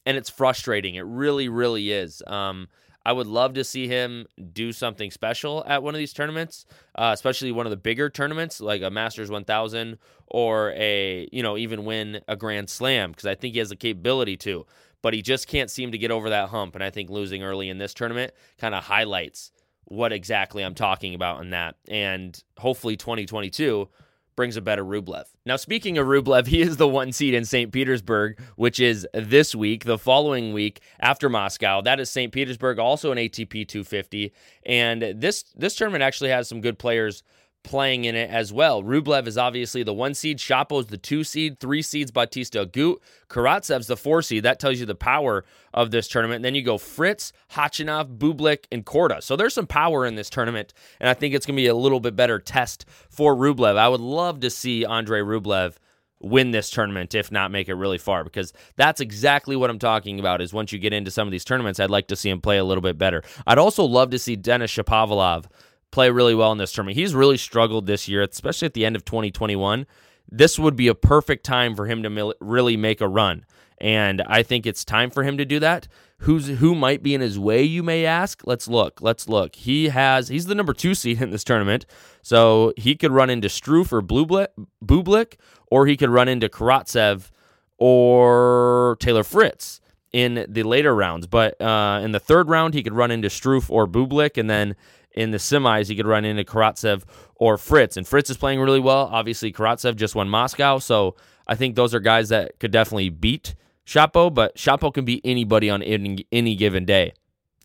And 0.04 0.16
it's 0.16 0.30
frustrating. 0.30 0.94
It 0.94 1.06
really 1.06 1.48
really 1.48 1.90
is. 1.90 2.22
Um, 2.26 2.68
I 3.04 3.12
would 3.12 3.26
love 3.26 3.54
to 3.54 3.64
see 3.64 3.88
him 3.88 4.26
do 4.52 4.72
something 4.72 5.10
special 5.10 5.64
at 5.66 5.82
one 5.82 5.94
of 5.94 5.98
these 5.98 6.12
tournaments, 6.12 6.66
uh, 6.94 7.10
especially 7.12 7.52
one 7.52 7.66
of 7.66 7.70
the 7.70 7.76
bigger 7.76 8.08
tournaments 8.08 8.60
like 8.60 8.82
a 8.82 8.90
Masters 8.90 9.30
1000 9.30 9.98
or 10.28 10.72
a, 10.72 11.28
you 11.32 11.42
know, 11.42 11.56
even 11.56 11.84
win 11.84 12.20
a 12.28 12.36
Grand 12.36 12.70
Slam 12.70 13.10
because 13.10 13.26
I 13.26 13.34
think 13.34 13.54
he 13.54 13.58
has 13.58 13.70
the 13.70 13.76
capability 13.76 14.36
to. 14.38 14.66
But 15.02 15.14
he 15.14 15.22
just 15.22 15.48
can't 15.48 15.70
seem 15.70 15.90
to 15.90 15.98
get 15.98 16.12
over 16.12 16.30
that 16.30 16.50
hump. 16.50 16.76
And 16.76 16.84
I 16.84 16.90
think 16.90 17.10
losing 17.10 17.42
early 17.42 17.68
in 17.68 17.78
this 17.78 17.92
tournament 17.92 18.32
kind 18.58 18.74
of 18.74 18.84
highlights 18.84 19.50
what 19.84 20.12
exactly 20.12 20.62
I'm 20.62 20.74
talking 20.74 21.14
about 21.14 21.42
in 21.42 21.50
that. 21.50 21.74
And 21.88 22.40
hopefully 22.56 22.96
2022 22.96 23.88
brings 24.36 24.56
a 24.56 24.60
better 24.60 24.84
Rublev. 24.84 25.24
Now, 25.44 25.56
speaking 25.56 25.98
of 25.98 26.06
Rublev, 26.06 26.46
he 26.48 26.62
is 26.62 26.76
the 26.76 26.88
one 26.88 27.12
seed 27.12 27.34
in 27.34 27.44
St. 27.44 27.72
Petersburg, 27.72 28.40
which 28.56 28.80
is 28.80 29.06
this 29.14 29.54
week. 29.54 29.84
The 29.84 29.98
following 29.98 30.52
week 30.52 30.80
after 31.00 31.28
Moscow, 31.28 31.80
that 31.82 32.00
is 32.00 32.10
St. 32.10 32.32
Petersburg, 32.32 32.78
also 32.78 33.12
an 33.12 33.18
ATP 33.18 33.68
250. 33.68 34.32
And 34.64 35.02
this 35.16 35.44
this 35.56 35.74
tournament 35.74 36.02
actually 36.02 36.30
has 36.30 36.48
some 36.48 36.60
good 36.60 36.78
players 36.78 37.22
playing 37.62 38.04
in 38.04 38.14
it 38.14 38.30
as 38.30 38.52
well. 38.52 38.82
Rublev 38.82 39.26
is 39.26 39.38
obviously 39.38 39.82
the 39.82 39.94
one 39.94 40.14
seed, 40.14 40.38
Shapo's 40.38 40.86
the 40.86 40.98
two 40.98 41.24
seed, 41.24 41.60
three 41.60 41.82
seeds 41.82 42.10
Bautista 42.10 42.66
Agut, 42.66 42.96
Karatsev's 43.28 43.86
the 43.86 43.96
four 43.96 44.22
seed. 44.22 44.42
That 44.42 44.58
tells 44.58 44.80
you 44.80 44.86
the 44.86 44.94
power 44.94 45.44
of 45.72 45.90
this 45.90 46.08
tournament. 46.08 46.36
And 46.36 46.44
then 46.44 46.54
you 46.54 46.62
go 46.62 46.78
Fritz, 46.78 47.32
Khachanov, 47.52 48.18
Bublik, 48.18 48.64
and 48.72 48.84
Korda. 48.84 49.22
So 49.22 49.36
there's 49.36 49.54
some 49.54 49.66
power 49.66 50.04
in 50.04 50.16
this 50.16 50.30
tournament, 50.30 50.74
and 51.00 51.08
I 51.08 51.14
think 51.14 51.34
it's 51.34 51.46
going 51.46 51.56
to 51.56 51.62
be 51.62 51.68
a 51.68 51.74
little 51.74 52.00
bit 52.00 52.16
better 52.16 52.38
test 52.38 52.84
for 53.08 53.34
Rublev. 53.34 53.76
I 53.76 53.88
would 53.88 54.00
love 54.00 54.40
to 54.40 54.50
see 54.50 54.84
Andrei 54.84 55.20
Rublev 55.20 55.76
win 56.20 56.52
this 56.52 56.70
tournament, 56.70 57.14
if 57.14 57.32
not 57.32 57.50
make 57.50 57.68
it 57.68 57.74
really 57.74 57.98
far, 57.98 58.22
because 58.22 58.52
that's 58.76 59.00
exactly 59.00 59.56
what 59.56 59.70
I'm 59.70 59.78
talking 59.78 60.20
about. 60.20 60.40
Is 60.40 60.52
once 60.52 60.72
you 60.72 60.78
get 60.78 60.92
into 60.92 61.10
some 61.10 61.26
of 61.26 61.32
these 61.32 61.44
tournaments, 61.44 61.80
I'd 61.80 61.90
like 61.90 62.08
to 62.08 62.16
see 62.16 62.30
him 62.30 62.40
play 62.40 62.58
a 62.58 62.64
little 62.64 62.82
bit 62.82 62.96
better. 62.96 63.22
I'd 63.46 63.58
also 63.58 63.84
love 63.84 64.10
to 64.10 64.18
see 64.18 64.36
Denis 64.36 64.72
Shapovalov 64.72 65.46
play 65.92 66.10
really 66.10 66.34
well 66.34 66.50
in 66.50 66.58
this 66.58 66.72
tournament. 66.72 66.96
He's 66.96 67.14
really 67.14 67.36
struggled 67.36 67.86
this 67.86 68.08
year, 68.08 68.22
especially 68.22 68.66
at 68.66 68.74
the 68.74 68.84
end 68.84 68.96
of 68.96 69.04
2021. 69.04 69.86
This 70.28 70.58
would 70.58 70.74
be 70.74 70.88
a 70.88 70.94
perfect 70.94 71.44
time 71.44 71.76
for 71.76 71.86
him 71.86 72.02
to 72.02 72.34
really 72.40 72.76
make 72.76 73.00
a 73.00 73.08
run. 73.08 73.44
And 73.78 74.22
I 74.22 74.42
think 74.42 74.64
it's 74.64 74.84
time 74.84 75.10
for 75.10 75.22
him 75.24 75.36
to 75.38 75.44
do 75.44 75.58
that. 75.60 75.88
Who's 76.18 76.46
who 76.46 76.76
might 76.76 77.02
be 77.02 77.14
in 77.14 77.20
his 77.20 77.36
way, 77.36 77.64
you 77.64 77.82
may 77.82 78.06
ask? 78.06 78.42
Let's 78.46 78.68
look. 78.68 79.02
Let's 79.02 79.28
look. 79.28 79.56
He 79.56 79.88
has 79.88 80.28
he's 80.28 80.46
the 80.46 80.54
number 80.54 80.72
two 80.72 80.94
seed 80.94 81.20
in 81.22 81.30
this 81.30 81.44
tournament. 81.44 81.84
So 82.22 82.72
he 82.76 82.94
could 82.94 83.10
run 83.10 83.28
into 83.28 83.48
Struff 83.48 83.92
or 83.92 84.00
Bublik, 84.00 85.34
or 85.66 85.86
he 85.86 85.96
could 85.96 86.10
run 86.10 86.28
into 86.28 86.48
Karatsev 86.48 87.30
or 87.76 88.96
Taylor 89.00 89.24
Fritz 89.24 89.80
in 90.12 90.46
the 90.48 90.62
later 90.62 90.94
rounds. 90.94 91.26
But 91.26 91.60
uh, 91.60 92.00
in 92.04 92.12
the 92.12 92.20
third 92.20 92.48
round, 92.48 92.74
he 92.74 92.84
could 92.84 92.94
run 92.94 93.10
into 93.10 93.26
Struff 93.28 93.68
or 93.68 93.88
Bublik, 93.88 94.38
and 94.38 94.48
then 94.48 94.76
in 95.14 95.30
the 95.30 95.38
semis, 95.38 95.88
he 95.88 95.96
could 95.96 96.06
run 96.06 96.24
into 96.24 96.44
Karatsev 96.44 97.04
or 97.36 97.58
Fritz. 97.58 97.96
And 97.96 98.06
Fritz 98.06 98.30
is 98.30 98.36
playing 98.36 98.60
really 98.60 98.80
well. 98.80 99.08
Obviously, 99.12 99.52
Karatsev 99.52 99.96
just 99.96 100.14
won 100.14 100.28
Moscow, 100.28 100.78
so 100.78 101.16
I 101.46 101.54
think 101.54 101.76
those 101.76 101.94
are 101.94 102.00
guys 102.00 102.28
that 102.30 102.58
could 102.58 102.70
definitely 102.70 103.10
beat 103.10 103.54
Shapo, 103.86 104.32
but 104.32 104.56
Shapo 104.56 104.92
can 104.92 105.04
beat 105.04 105.22
anybody 105.24 105.68
on 105.68 105.82
any, 105.82 106.26
any 106.30 106.54
given 106.54 106.84
day. 106.84 107.14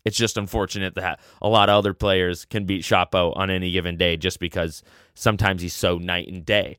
It's 0.04 0.16
just 0.16 0.36
unfortunate 0.36 0.94
that 0.94 1.20
a 1.42 1.48
lot 1.48 1.68
of 1.68 1.76
other 1.76 1.94
players 1.94 2.44
can 2.44 2.64
beat 2.64 2.82
Shapo 2.82 3.36
on 3.36 3.50
any 3.50 3.70
given 3.70 3.96
day 3.96 4.16
just 4.16 4.40
because 4.40 4.82
sometimes 5.14 5.62
he's 5.62 5.74
so 5.74 5.98
night 5.98 6.28
and 6.28 6.44
day. 6.44 6.78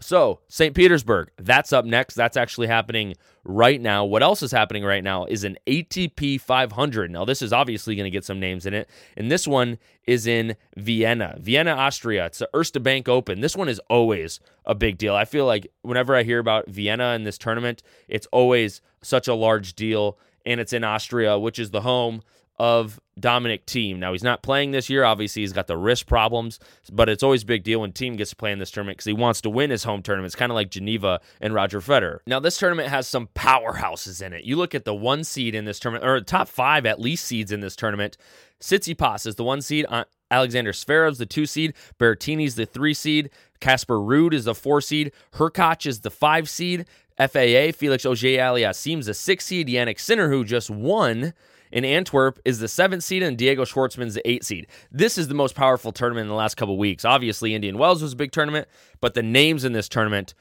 So, 0.00 0.40
St. 0.48 0.74
Petersburg, 0.74 1.30
that's 1.38 1.72
up 1.72 1.84
next. 1.84 2.14
That's 2.14 2.36
actually 2.36 2.68
happening 2.68 3.14
right 3.44 3.80
now. 3.80 4.04
What 4.04 4.22
else 4.22 4.42
is 4.42 4.52
happening 4.52 4.84
right 4.84 5.02
now 5.02 5.24
is 5.24 5.42
an 5.42 5.56
ATP 5.66 6.40
500. 6.40 7.10
Now, 7.10 7.24
this 7.24 7.42
is 7.42 7.52
obviously 7.52 7.96
going 7.96 8.04
to 8.04 8.10
get 8.10 8.24
some 8.24 8.38
names 8.38 8.64
in 8.64 8.74
it. 8.74 8.88
And 9.16 9.30
this 9.30 9.48
one 9.48 9.78
is 10.06 10.26
in 10.26 10.56
Vienna, 10.76 11.36
Vienna, 11.40 11.72
Austria. 11.72 12.26
It's 12.26 12.38
the 12.38 12.48
Erste 12.54 12.82
Bank 12.82 13.08
Open. 13.08 13.40
This 13.40 13.56
one 13.56 13.68
is 13.68 13.80
always 13.90 14.38
a 14.64 14.74
big 14.74 14.98
deal. 14.98 15.14
I 15.14 15.24
feel 15.24 15.46
like 15.46 15.66
whenever 15.82 16.14
I 16.14 16.22
hear 16.22 16.38
about 16.38 16.68
Vienna 16.68 17.14
in 17.14 17.24
this 17.24 17.38
tournament, 17.38 17.82
it's 18.06 18.26
always 18.32 18.80
such 19.02 19.26
a 19.26 19.34
large 19.34 19.74
deal. 19.74 20.18
And 20.46 20.60
it's 20.60 20.72
in 20.72 20.84
Austria, 20.84 21.38
which 21.38 21.58
is 21.58 21.70
the 21.70 21.80
home 21.80 22.22
of 22.58 23.00
Dominic 23.18 23.66
Thiem. 23.66 23.98
Now 23.98 24.12
he's 24.12 24.22
not 24.22 24.42
playing 24.42 24.72
this 24.72 24.90
year. 24.90 25.04
Obviously, 25.04 25.42
he's 25.42 25.52
got 25.52 25.66
the 25.66 25.76
wrist 25.76 26.06
problems, 26.06 26.58
but 26.92 27.08
it's 27.08 27.22
always 27.22 27.42
a 27.42 27.46
big 27.46 27.62
deal 27.62 27.80
when 27.80 27.92
Thiem 27.92 28.16
gets 28.16 28.30
to 28.30 28.36
play 28.36 28.52
in 28.52 28.58
this 28.58 28.70
tournament 28.70 28.98
because 28.98 29.06
he 29.06 29.12
wants 29.12 29.40
to 29.42 29.50
win 29.50 29.70
his 29.70 29.84
home 29.84 30.02
tournament. 30.02 30.26
It's 30.26 30.36
kind 30.36 30.50
of 30.50 30.56
like 30.56 30.70
Geneva 30.70 31.20
and 31.40 31.54
Roger 31.54 31.80
Federer. 31.80 32.18
Now 32.26 32.40
this 32.40 32.58
tournament 32.58 32.88
has 32.88 33.08
some 33.08 33.28
powerhouses 33.34 34.22
in 34.22 34.32
it. 34.32 34.44
You 34.44 34.56
look 34.56 34.74
at 34.74 34.84
the 34.84 34.94
one 34.94 35.24
seed 35.24 35.54
in 35.54 35.64
this 35.64 35.78
tournament, 35.78 36.04
or 36.04 36.20
top 36.20 36.48
five 36.48 36.86
at 36.86 37.00
least 37.00 37.24
seeds 37.24 37.52
in 37.52 37.60
this 37.60 37.76
tournament. 37.76 38.16
Tsitsipas 38.60 39.26
is 39.26 39.36
the 39.36 39.44
one 39.44 39.62
seed. 39.62 39.86
Uh, 39.88 40.04
Alexander 40.30 40.72
Zverev's 40.72 41.18
the 41.18 41.26
two 41.26 41.46
seed. 41.46 41.74
Berrettini's 41.98 42.56
the 42.56 42.66
three 42.66 42.94
seed. 42.94 43.30
Casper 43.60 43.98
Ruud 43.98 44.32
is 44.34 44.44
the 44.44 44.54
four 44.54 44.80
seed. 44.80 45.12
Hurkacz 45.34 45.86
is 45.86 46.00
the 46.00 46.10
five 46.10 46.48
seed. 46.48 46.86
FAA 47.18 47.72
Felix 47.72 48.06
Auger-Aliassime 48.06 49.04
the 49.04 49.14
six 49.14 49.46
seed. 49.46 49.68
Jannik 49.68 49.98
Sinner, 49.98 50.28
who 50.28 50.44
just 50.44 50.70
won 50.70 51.34
in 51.70 51.84
Antwerp 51.84 52.38
is 52.44 52.58
the 52.58 52.68
seventh 52.68 53.04
seed, 53.04 53.22
and 53.22 53.36
Diego 53.36 53.64
Schwartzman's 53.64 54.14
the 54.14 54.28
eight 54.28 54.44
seed. 54.44 54.66
This 54.90 55.18
is 55.18 55.28
the 55.28 55.34
most 55.34 55.54
powerful 55.54 55.92
tournament 55.92 56.24
in 56.24 56.28
the 56.28 56.34
last 56.34 56.56
couple 56.56 56.76
weeks. 56.78 57.04
Obviously, 57.04 57.54
Indian 57.54 57.78
Wells 57.78 58.02
was 58.02 58.12
a 58.12 58.16
big 58.16 58.32
tournament, 58.32 58.68
but 59.00 59.14
the 59.14 59.22
names 59.22 59.64
in 59.64 59.72
this 59.72 59.88
tournament 59.88 60.34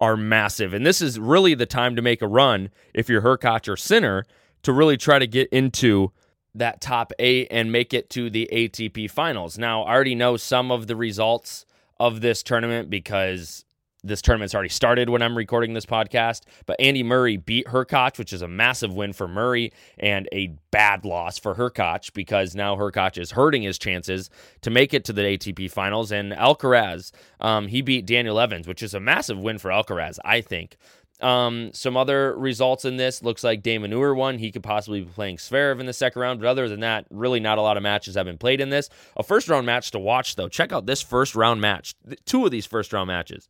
are 0.00 0.16
massive. 0.16 0.74
And 0.74 0.84
this 0.84 1.00
is 1.00 1.18
really 1.18 1.54
the 1.54 1.66
time 1.66 1.96
to 1.96 2.02
make 2.02 2.22
a 2.22 2.28
run 2.28 2.70
if 2.92 3.08
you're 3.08 3.22
Hurkacz 3.22 3.68
or 3.68 3.76
Sinner 3.76 4.24
to 4.62 4.72
really 4.72 4.96
try 4.96 5.18
to 5.18 5.26
get 5.26 5.48
into 5.50 6.12
that 6.54 6.80
top 6.80 7.12
eight 7.18 7.48
and 7.50 7.72
make 7.72 7.92
it 7.92 8.10
to 8.10 8.30
the 8.30 8.48
ATP 8.52 9.10
finals. 9.10 9.58
Now, 9.58 9.82
I 9.82 9.92
already 9.92 10.14
know 10.14 10.36
some 10.36 10.70
of 10.70 10.86
the 10.86 10.96
results 10.96 11.66
of 11.98 12.20
this 12.20 12.42
tournament 12.42 12.90
because 12.90 13.63
this 14.04 14.22
tournament's 14.22 14.54
already 14.54 14.68
started 14.68 15.08
when 15.08 15.22
I'm 15.22 15.36
recording 15.36 15.72
this 15.72 15.86
podcast, 15.86 16.42
but 16.66 16.76
Andy 16.78 17.02
Murray 17.02 17.36
beat 17.38 17.66
Hurkacz, 17.66 18.18
which 18.18 18.32
is 18.32 18.42
a 18.42 18.48
massive 18.48 18.92
win 18.92 19.12
for 19.12 19.26
Murray 19.26 19.72
and 19.98 20.28
a 20.30 20.48
bad 20.70 21.04
loss 21.04 21.38
for 21.38 21.54
Hurkacz 21.54 22.12
because 22.12 22.54
now 22.54 22.76
Hurkacz 22.76 23.18
is 23.18 23.30
hurting 23.30 23.62
his 23.62 23.78
chances 23.78 24.28
to 24.60 24.70
make 24.70 24.92
it 24.92 25.04
to 25.06 25.12
the 25.12 25.22
ATP 25.22 25.70
finals. 25.70 26.12
And 26.12 26.32
Alcaraz, 26.32 27.12
um, 27.40 27.68
he 27.68 27.80
beat 27.80 28.06
Daniel 28.06 28.38
Evans, 28.38 28.68
which 28.68 28.82
is 28.82 28.92
a 28.92 29.00
massive 29.00 29.38
win 29.38 29.58
for 29.58 29.70
Alcaraz, 29.70 30.18
I 30.24 30.42
think. 30.42 30.76
Um, 31.20 31.70
some 31.72 31.96
other 31.96 32.36
results 32.36 32.84
in 32.84 32.96
this 32.96 33.22
looks 33.22 33.44
like 33.44 33.62
De 33.62 33.78
Minaur 33.78 34.14
won. 34.14 34.38
He 34.38 34.50
could 34.50 34.64
possibly 34.64 35.02
be 35.02 35.10
playing 35.10 35.36
Zverev 35.36 35.80
in 35.80 35.86
the 35.86 35.92
second 35.92 36.20
round, 36.20 36.40
but 36.40 36.48
other 36.48 36.68
than 36.68 36.80
that, 36.80 37.06
really 37.08 37.40
not 37.40 37.56
a 37.56 37.62
lot 37.62 37.76
of 37.76 37.82
matches 37.82 38.16
have 38.16 38.26
been 38.26 38.36
played 38.36 38.60
in 38.60 38.68
this. 38.68 38.90
A 39.16 39.22
first 39.22 39.48
round 39.48 39.64
match 39.64 39.90
to 39.92 39.98
watch, 39.98 40.36
though. 40.36 40.48
Check 40.48 40.72
out 40.72 40.86
this 40.86 41.00
first 41.00 41.34
round 41.34 41.60
match. 41.60 41.94
Two 42.26 42.44
of 42.44 42.50
these 42.50 42.66
first 42.66 42.92
round 42.92 43.08
matches. 43.08 43.48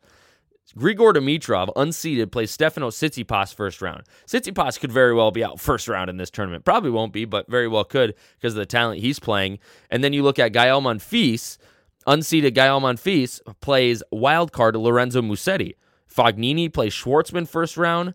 Grigor 0.76 1.14
Dimitrov, 1.14 1.73
unseeded, 1.75 2.33
plays 2.33 2.50
Stefano 2.50 2.90
Tsitsipas 2.90 3.54
first 3.54 3.81
round. 3.81 4.02
Tsitsipas 4.26 4.81
could 4.81 4.90
very 4.90 5.14
well 5.14 5.31
be 5.31 5.45
out 5.45 5.61
first 5.69 5.88
round 5.88 6.11
in 6.11 6.16
this 6.16 6.31
tournament. 6.31 6.64
Probably 6.64 6.90
won't 6.90 7.12
be, 7.12 7.25
but 7.25 7.49
very 7.49 7.69
well 7.69 7.85
could 7.85 8.14
because 8.38 8.54
of 8.54 8.59
the 8.59 8.66
talent 8.66 9.00
he's 9.00 9.19
playing. 9.19 9.59
And 9.90 10.02
then 10.02 10.12
you 10.12 10.23
look 10.23 10.38
at 10.38 10.52
Gael 10.52 10.83
Monfils, 10.83 11.59
unseeded 12.07 12.54
Gael 12.54 12.81
Monfils 12.81 13.40
plays 13.61 14.02
wild 14.11 14.52
card 14.52 14.76
Lorenzo 14.76 15.23
Musetti. 15.23 15.75
Fognini 16.12 16.73
plays 16.73 16.95
Schwartzman 16.95 17.49
first 17.49 17.76
round. 17.76 18.14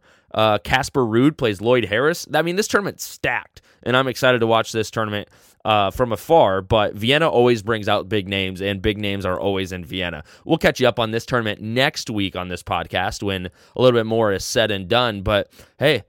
Casper 0.64 1.04
uh, 1.04 1.08
Ruud 1.08 1.38
plays 1.38 1.60
Lloyd 1.60 1.86
Harris. 1.86 2.28
I 2.34 2.42
mean, 2.42 2.56
this 2.56 2.68
tournament's 2.68 3.04
stacked, 3.04 3.62
and 3.84 3.96
I'm 3.96 4.08
excited 4.08 4.40
to 4.40 4.48
watch 4.48 4.72
this 4.72 4.92
tournament 4.92 5.30
uh, 5.66 5.92
from 5.92 6.12
afar. 6.12 6.62
But 6.62 6.96
Vienna 6.96 7.28
always 7.28 7.62
brings 7.62 7.88
out 7.88 8.10
big 8.10 8.28
names, 8.28 8.62
and 8.62 8.82
big 8.82 8.98
names 8.98 9.26
are 9.26 9.40
always 9.40 9.72
in 9.72 9.86
Vienna. 9.86 10.24
We'll 10.46 10.58
catch 10.58 10.80
you 10.80 10.88
up 10.88 11.00
on 11.00 11.12
this 11.12 11.26
tournament 11.26 11.62
next 11.62 12.10
week 12.10 12.36
on 12.36 12.50
this 12.50 12.64
podcast 12.64 13.24
when 13.24 13.48
a 13.76 13.82
little 13.82 13.98
bit 13.98 14.06
more 14.06 14.32
is 14.32 14.46
said 14.46 14.72
and 14.72 14.88
done. 14.88 15.22
But 15.22 15.52
hey, 15.78 16.04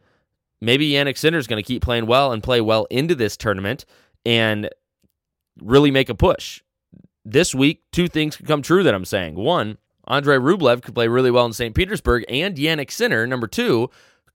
maybe 0.61 0.91
Jannik 0.91 1.19
Sinner 1.19 1.39
is 1.39 1.47
going 1.47 1.63
to 1.63 1.67
keep 1.67 1.83
playing 1.83 2.07
well 2.07 2.33
and 2.33 2.43
play 2.43 2.61
well 2.61 2.87
into 2.91 3.15
this 3.15 3.37
tournament 3.37 3.85
and 4.25 4.69
really 5.61 5.91
make 5.91 6.09
a 6.09 6.15
push. 6.15 6.63
This 7.25 7.55
week, 7.55 7.83
two 7.93 8.09
things 8.09 8.37
could 8.37 8.47
come 8.47 8.63
true 8.63 8.83
that 8.83 8.95
I'm 8.95 9.05
saying. 9.05 9.35
One, 9.35 9.77
Andre 10.07 10.37
Rublev 10.37 10.83
could 10.83 10.95
play 10.95 11.07
really 11.07 11.31
well 11.31 11.47
in 11.47 11.53
St. 11.53 11.75
Petersburg, 11.75 12.25
and 12.29 12.57
Jannik 12.57 12.91
Sinner, 12.91 13.27
number 13.27 13.47
two, 13.47 13.91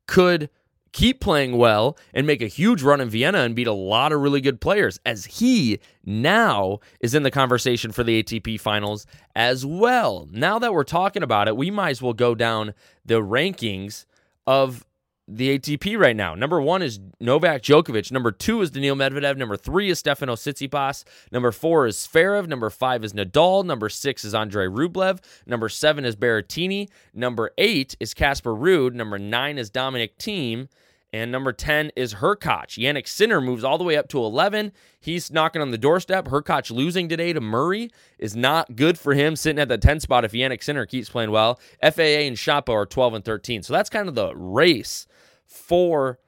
could 0.07 0.49
keep 0.95 1.19
playing 1.19 1.57
well 1.57 1.97
and 2.13 2.25
make 2.25 2.41
a 2.41 2.47
huge 2.47 2.81
run 2.81 3.01
in 3.01 3.09
Vienna 3.09 3.39
and 3.39 3.53
beat 3.53 3.67
a 3.67 3.73
lot 3.73 4.13
of 4.13 4.21
really 4.21 4.39
good 4.39 4.61
players 4.61 4.97
as 5.05 5.25
he 5.25 5.77
now 6.05 6.79
is 7.01 7.13
in 7.13 7.23
the 7.23 7.29
conversation 7.29 7.91
for 7.91 8.01
the 8.01 8.23
ATP 8.23 8.57
finals 8.61 9.05
as 9.35 9.65
well. 9.65 10.25
Now 10.31 10.57
that 10.57 10.73
we're 10.73 10.85
talking 10.85 11.21
about 11.21 11.49
it, 11.49 11.57
we 11.57 11.69
might 11.69 11.89
as 11.89 12.01
well 12.01 12.13
go 12.13 12.33
down 12.33 12.73
the 13.05 13.15
rankings 13.15 14.05
of 14.47 14.85
the 15.27 15.59
ATP 15.59 15.99
right 15.99 16.15
now. 16.15 16.33
Number 16.33 16.61
one 16.61 16.81
is 16.81 17.01
Novak 17.19 17.61
Djokovic. 17.61 18.09
Number 18.09 18.31
two 18.31 18.61
is 18.61 18.71
Daniil 18.71 18.95
Medvedev. 18.95 19.35
Number 19.35 19.57
three 19.57 19.89
is 19.89 19.99
Stefano 19.99 20.35
Tsitsipas. 20.35 21.03
Number 21.29 21.51
four 21.51 21.87
is 21.87 21.97
Zverev. 21.97 22.47
Number 22.47 22.69
five 22.69 23.03
is 23.03 23.11
Nadal. 23.11 23.65
Number 23.65 23.89
six 23.89 24.23
is 24.23 24.33
Andre 24.33 24.67
Rublev. 24.67 25.19
Number 25.45 25.67
seven 25.67 26.05
is 26.05 26.15
Berrettini. 26.15 26.87
Number 27.13 27.51
eight 27.57 27.97
is 27.99 28.13
Casper 28.13 28.53
Ruud. 28.53 28.93
Number 28.93 29.19
nine 29.19 29.57
is 29.57 29.69
Dominic 29.69 30.17
Thiem. 30.19 30.69
And 31.15 31.31
number 31.31 31.53
10 31.53 31.93
is 31.95 32.15
Hurkacz. 32.15 32.77
Jannik 32.77 33.07
Sinner 33.07 33.39
moves 33.39 33.63
all 33.63 33.77
the 33.77 33.85
way 33.85 33.95
up 33.95 34.09
to 34.09 34.19
11. 34.19 34.73
He's 34.99 35.31
knocking 35.31 35.61
on 35.61 35.71
the 35.71 35.77
doorstep. 35.77 36.25
Hurkacz 36.27 36.71
losing 36.71 37.07
today 37.07 37.31
to 37.31 37.39
Murray 37.39 37.89
is 38.19 38.35
not 38.35 38.75
good 38.75 38.99
for 38.99 39.13
him 39.13 39.37
sitting 39.37 39.61
at 39.61 39.69
the 39.69 39.77
10 39.77 40.01
spot 40.01 40.25
if 40.25 40.33
Jannik 40.33 40.61
Sinner 40.61 40.85
keeps 40.85 41.07
playing 41.07 41.31
well. 41.31 41.57
FAA 41.81 42.25
and 42.27 42.35
Shapo 42.35 42.73
are 42.73 42.85
12 42.85 43.13
and 43.13 43.23
13. 43.23 43.63
So 43.63 43.71
that's 43.71 43.89
kind 43.89 44.09
of 44.09 44.15
the 44.15 44.35
race 44.35 45.07
for 45.45 46.19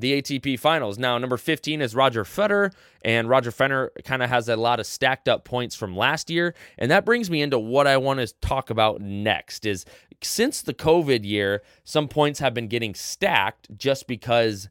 the 0.00 0.20
ATP 0.20 0.58
finals. 0.58 0.98
Now, 0.98 1.18
number 1.18 1.36
15 1.36 1.82
is 1.82 1.94
Roger 1.94 2.24
Federer, 2.24 2.72
and 3.02 3.28
Roger 3.28 3.50
Federer 3.50 3.88
kind 4.04 4.22
of 4.22 4.30
has 4.30 4.48
a 4.48 4.56
lot 4.56 4.80
of 4.80 4.86
stacked 4.86 5.28
up 5.28 5.44
points 5.44 5.74
from 5.74 5.96
last 5.96 6.30
year. 6.30 6.54
And 6.78 6.90
that 6.90 7.04
brings 7.04 7.30
me 7.30 7.42
into 7.42 7.58
what 7.58 7.86
I 7.86 7.96
want 7.96 8.20
to 8.20 8.32
talk 8.40 8.70
about 8.70 9.00
next 9.00 9.66
is 9.66 9.84
since 10.22 10.62
the 10.62 10.74
COVID 10.74 11.24
year, 11.24 11.62
some 11.84 12.08
points 12.08 12.38
have 12.40 12.54
been 12.54 12.68
getting 12.68 12.94
stacked 12.94 13.68
just 13.76 14.06
because 14.06 14.68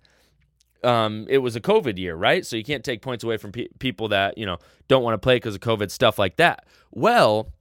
um, 0.84 1.26
it 1.30 1.40
was 1.40 1.56
a 1.56 1.62
COVID 1.62 1.98
year, 1.98 2.16
right? 2.16 2.46
So 2.46 2.56
you 2.56 2.64
can't 2.64 2.84
take 2.84 3.02
points 3.02 3.24
away 3.24 3.38
from 3.38 3.52
pe- 3.52 3.70
people 3.80 4.08
that, 4.10 4.38
you 4.38 4.46
know, 4.46 4.58
don't 4.88 5.04
want 5.04 5.14
to 5.14 5.18
play 5.18 5.36
because 5.36 5.56
of 5.56 5.62
COVID, 5.62 5.92
stuff 5.92 6.18
like 6.18 6.38
that. 6.38 6.66
Well, 6.92 7.52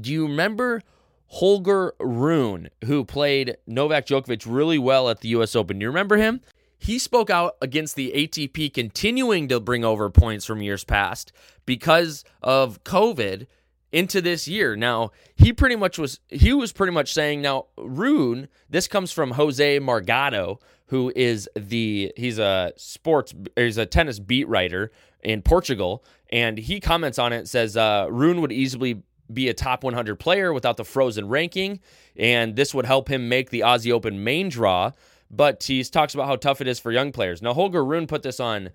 do 0.00 0.12
you 0.12 0.26
remember 0.26 0.82
Holger 1.26 1.94
Rune, 1.98 2.68
who 2.84 3.04
played 3.04 3.56
Novak 3.66 4.06
Djokovic 4.06 4.44
really 4.46 4.78
well 4.78 5.08
at 5.08 5.20
the 5.20 5.28
US 5.30 5.56
Open? 5.56 5.78
Do 5.78 5.84
you 5.84 5.88
remember 5.88 6.16
him? 6.16 6.40
He 6.82 6.98
spoke 6.98 7.30
out 7.30 7.54
against 7.62 7.94
the 7.94 8.10
ATP 8.12 8.74
continuing 8.74 9.46
to 9.46 9.60
bring 9.60 9.84
over 9.84 10.10
points 10.10 10.44
from 10.44 10.62
years 10.62 10.82
past 10.82 11.30
because 11.64 12.24
of 12.42 12.82
COVID 12.82 13.46
into 13.92 14.20
this 14.20 14.48
year. 14.48 14.74
Now, 14.74 15.12
he 15.36 15.52
pretty 15.52 15.76
much 15.76 15.96
was 15.96 16.18
he 16.28 16.52
was 16.52 16.72
pretty 16.72 16.92
much 16.92 17.14
saying 17.14 17.40
now 17.40 17.66
Rune, 17.78 18.48
this 18.68 18.88
comes 18.88 19.12
from 19.12 19.30
Jose 19.30 19.78
Morgado, 19.78 20.60
who 20.86 21.12
is 21.14 21.48
the 21.54 22.12
he's 22.16 22.40
a 22.40 22.72
sports 22.76 23.32
he's 23.54 23.78
a 23.78 23.86
tennis 23.86 24.18
beat 24.18 24.48
writer 24.48 24.90
in 25.22 25.40
Portugal, 25.40 26.04
and 26.32 26.58
he 26.58 26.80
comments 26.80 27.16
on 27.16 27.32
it 27.32 27.46
says 27.46 27.76
uh, 27.76 28.08
Rune 28.10 28.40
would 28.40 28.50
easily 28.50 29.04
be 29.32 29.48
a 29.48 29.54
top 29.54 29.84
100 29.84 30.16
player 30.16 30.52
without 30.52 30.76
the 30.76 30.84
frozen 30.84 31.28
ranking, 31.28 31.78
and 32.16 32.56
this 32.56 32.74
would 32.74 32.86
help 32.86 33.08
him 33.08 33.28
make 33.28 33.50
the 33.50 33.60
Aussie 33.60 33.92
Open 33.92 34.24
main 34.24 34.48
draw. 34.48 34.90
But 35.32 35.62
he 35.62 35.82
talks 35.84 36.14
about 36.14 36.26
how 36.26 36.36
tough 36.36 36.60
it 36.60 36.68
is 36.68 36.78
for 36.78 36.92
young 36.92 37.10
players. 37.10 37.40
Now, 37.40 37.54
Holger 37.54 37.84
Rune 37.84 38.06
put 38.06 38.22
this 38.22 38.38
on 38.38 38.70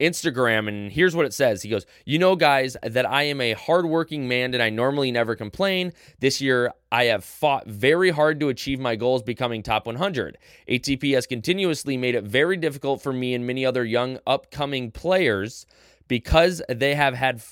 Instagram, 0.00 0.66
and 0.66 0.90
here's 0.90 1.14
what 1.14 1.26
it 1.26 1.34
says. 1.34 1.62
He 1.62 1.68
goes, 1.68 1.86
You 2.04 2.18
know, 2.18 2.34
guys, 2.34 2.76
that 2.82 3.08
I 3.08 3.24
am 3.24 3.40
a 3.40 3.52
hardworking 3.52 4.26
man 4.26 4.54
and 4.54 4.62
I 4.62 4.70
normally 4.70 5.12
never 5.12 5.36
complain. 5.36 5.92
This 6.18 6.40
year, 6.40 6.72
I 6.90 7.04
have 7.04 7.24
fought 7.24 7.66
very 7.66 8.10
hard 8.10 8.40
to 8.40 8.48
achieve 8.48 8.80
my 8.80 8.96
goals 8.96 9.22
becoming 9.22 9.62
top 9.62 9.86
100. 9.86 10.38
ATP 10.68 11.14
has 11.14 11.26
continuously 11.26 11.96
made 11.96 12.14
it 12.14 12.24
very 12.24 12.56
difficult 12.56 13.02
for 13.02 13.12
me 13.12 13.34
and 13.34 13.46
many 13.46 13.64
other 13.64 13.84
young 13.84 14.18
upcoming 14.26 14.90
players 14.90 15.66
because 16.08 16.60
they 16.68 16.94
have 16.94 17.14
had 17.14 17.42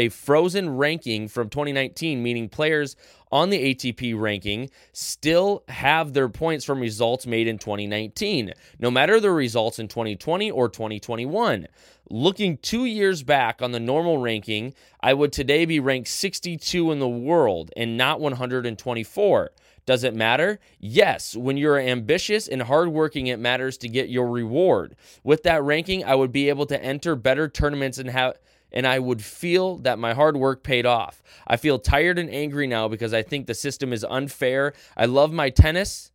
a 0.00 0.08
frozen 0.08 0.78
ranking 0.78 1.28
from 1.28 1.50
2019, 1.50 2.22
meaning 2.22 2.48
players 2.48 2.96
on 3.30 3.50
the 3.50 3.74
ATP 3.74 4.18
ranking 4.18 4.70
still 4.94 5.62
have 5.68 6.14
their 6.14 6.30
points 6.30 6.64
from 6.64 6.80
results 6.80 7.26
made 7.26 7.46
in 7.46 7.58
2019, 7.58 8.54
no 8.78 8.90
matter 8.90 9.20
the 9.20 9.30
results 9.30 9.78
in 9.78 9.88
2020 9.88 10.50
or 10.50 10.70
2021. 10.70 11.68
Looking 12.08 12.56
two 12.56 12.86
years 12.86 13.22
back 13.22 13.60
on 13.60 13.72
the 13.72 13.78
normal 13.78 14.16
ranking, 14.16 14.72
I 15.02 15.12
would 15.12 15.34
today 15.34 15.66
be 15.66 15.78
ranked 15.78 16.08
62 16.08 16.90
in 16.90 16.98
the 16.98 17.06
world 17.06 17.70
and 17.76 17.98
not 17.98 18.20
124. 18.20 19.50
Does 19.84 20.02
it 20.02 20.14
matter? 20.14 20.60
Yes. 20.78 21.36
When 21.36 21.58
you're 21.58 21.78
ambitious 21.78 22.48
and 22.48 22.62
hardworking, 22.62 23.26
it 23.26 23.38
matters 23.38 23.76
to 23.78 23.88
get 23.88 24.08
your 24.08 24.28
reward. 24.28 24.96
With 25.22 25.42
that 25.42 25.62
ranking, 25.62 26.04
I 26.04 26.14
would 26.14 26.32
be 26.32 26.48
able 26.48 26.66
to 26.66 26.82
enter 26.82 27.16
better 27.16 27.48
tournaments 27.48 27.98
and 27.98 28.08
have 28.08 28.38
and 28.72 28.86
I 28.86 28.98
would 28.98 29.22
feel 29.22 29.76
that 29.78 29.98
my 29.98 30.14
hard 30.14 30.36
work 30.36 30.62
paid 30.62 30.86
off. 30.86 31.22
I 31.46 31.56
feel 31.56 31.78
tired 31.78 32.18
and 32.18 32.30
angry 32.30 32.66
now 32.66 32.88
because 32.88 33.12
I 33.14 33.22
think 33.22 33.46
the 33.46 33.54
system 33.54 33.92
is 33.92 34.04
unfair. 34.04 34.72
I 34.96 35.06
love 35.06 35.32
my 35.32 35.50
tennis, 35.50 36.10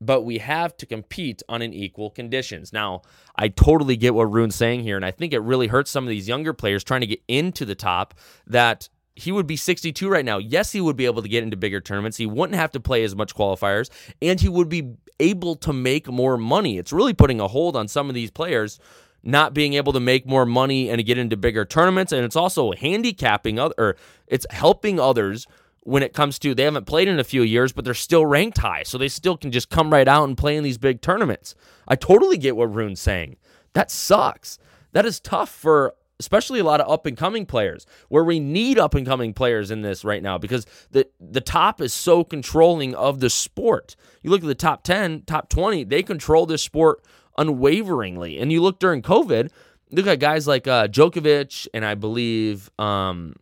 but 0.00 0.22
we 0.22 0.38
have 0.38 0.76
to 0.78 0.86
compete 0.86 1.42
on 1.48 1.62
an 1.62 1.72
equal 1.72 2.10
conditions. 2.10 2.72
Now, 2.72 3.02
I 3.36 3.48
totally 3.48 3.96
get 3.96 4.14
what 4.14 4.30
Rune's 4.30 4.54
saying 4.54 4.82
here, 4.82 4.96
and 4.96 5.04
I 5.04 5.10
think 5.10 5.32
it 5.32 5.40
really 5.40 5.68
hurts 5.68 5.90
some 5.90 6.04
of 6.04 6.10
these 6.10 6.28
younger 6.28 6.52
players 6.52 6.84
trying 6.84 7.00
to 7.00 7.06
get 7.06 7.22
into 7.28 7.64
the 7.64 7.74
top 7.74 8.14
that 8.46 8.88
he 9.16 9.30
would 9.30 9.46
be 9.46 9.56
62 9.56 10.08
right 10.08 10.24
now. 10.24 10.38
Yes, 10.38 10.72
he 10.72 10.80
would 10.80 10.96
be 10.96 11.06
able 11.06 11.22
to 11.22 11.28
get 11.28 11.44
into 11.44 11.56
bigger 11.56 11.80
tournaments. 11.80 12.16
He 12.16 12.26
wouldn't 12.26 12.58
have 12.58 12.72
to 12.72 12.80
play 12.80 13.04
as 13.04 13.14
much 13.14 13.34
qualifiers, 13.34 13.88
and 14.20 14.40
he 14.40 14.48
would 14.48 14.68
be 14.68 14.94
able 15.20 15.54
to 15.54 15.72
make 15.72 16.08
more 16.08 16.36
money. 16.36 16.78
It's 16.78 16.92
really 16.92 17.14
putting 17.14 17.40
a 17.40 17.48
hold 17.48 17.76
on 17.76 17.86
some 17.86 18.08
of 18.08 18.14
these 18.14 18.32
players 18.32 18.80
not 19.24 19.54
being 19.54 19.74
able 19.74 19.92
to 19.92 20.00
make 20.00 20.26
more 20.26 20.44
money 20.46 20.90
and 20.90 21.04
get 21.04 21.18
into 21.18 21.36
bigger 21.36 21.64
tournaments. 21.64 22.12
And 22.12 22.24
it's 22.24 22.36
also 22.36 22.72
handicapping 22.72 23.58
other, 23.58 23.74
or 23.78 23.96
it's 24.26 24.46
helping 24.50 25.00
others 25.00 25.46
when 25.80 26.02
it 26.02 26.12
comes 26.12 26.38
to 26.38 26.54
they 26.54 26.64
haven't 26.64 26.86
played 26.86 27.08
in 27.08 27.18
a 27.18 27.24
few 27.24 27.42
years, 27.42 27.72
but 27.72 27.84
they're 27.84 27.94
still 27.94 28.26
ranked 28.26 28.58
high. 28.58 28.82
So 28.82 28.98
they 28.98 29.08
still 29.08 29.36
can 29.36 29.50
just 29.50 29.70
come 29.70 29.90
right 29.90 30.08
out 30.08 30.24
and 30.24 30.36
play 30.36 30.56
in 30.56 30.64
these 30.64 30.78
big 30.78 31.00
tournaments. 31.00 31.54
I 31.88 31.96
totally 31.96 32.38
get 32.38 32.56
what 32.56 32.72
Rune's 32.74 33.00
saying. 33.00 33.36
That 33.72 33.90
sucks. 33.90 34.58
That 34.92 35.06
is 35.06 35.20
tough 35.20 35.50
for 35.50 35.94
especially 36.20 36.60
a 36.60 36.64
lot 36.64 36.80
of 36.80 36.90
up 36.90 37.06
and 37.06 37.16
coming 37.16 37.44
players 37.44 37.86
where 38.08 38.22
we 38.22 38.38
need 38.38 38.78
up 38.78 38.94
and 38.94 39.04
coming 39.04 39.34
players 39.34 39.70
in 39.70 39.82
this 39.82 40.04
right 40.04 40.22
now 40.22 40.38
because 40.38 40.64
the 40.92 41.06
the 41.20 41.40
top 41.40 41.80
is 41.80 41.92
so 41.92 42.22
controlling 42.22 42.94
of 42.94 43.20
the 43.20 43.30
sport. 43.30 43.96
You 44.22 44.30
look 44.30 44.42
at 44.42 44.46
the 44.46 44.54
top 44.54 44.84
10, 44.84 45.22
top 45.22 45.48
20, 45.48 45.84
they 45.84 46.02
control 46.02 46.46
this 46.46 46.62
sport 46.62 47.02
unwaveringly. 47.36 48.38
And 48.38 48.52
you 48.52 48.62
look 48.62 48.78
during 48.78 49.02
COVID, 49.02 49.50
look 49.90 50.06
at 50.06 50.18
guys 50.18 50.46
like 50.46 50.66
uh, 50.66 50.88
Djokovic 50.88 51.68
and 51.74 51.84
I 51.84 51.94
believe, 51.94 52.70
um, 52.78 53.36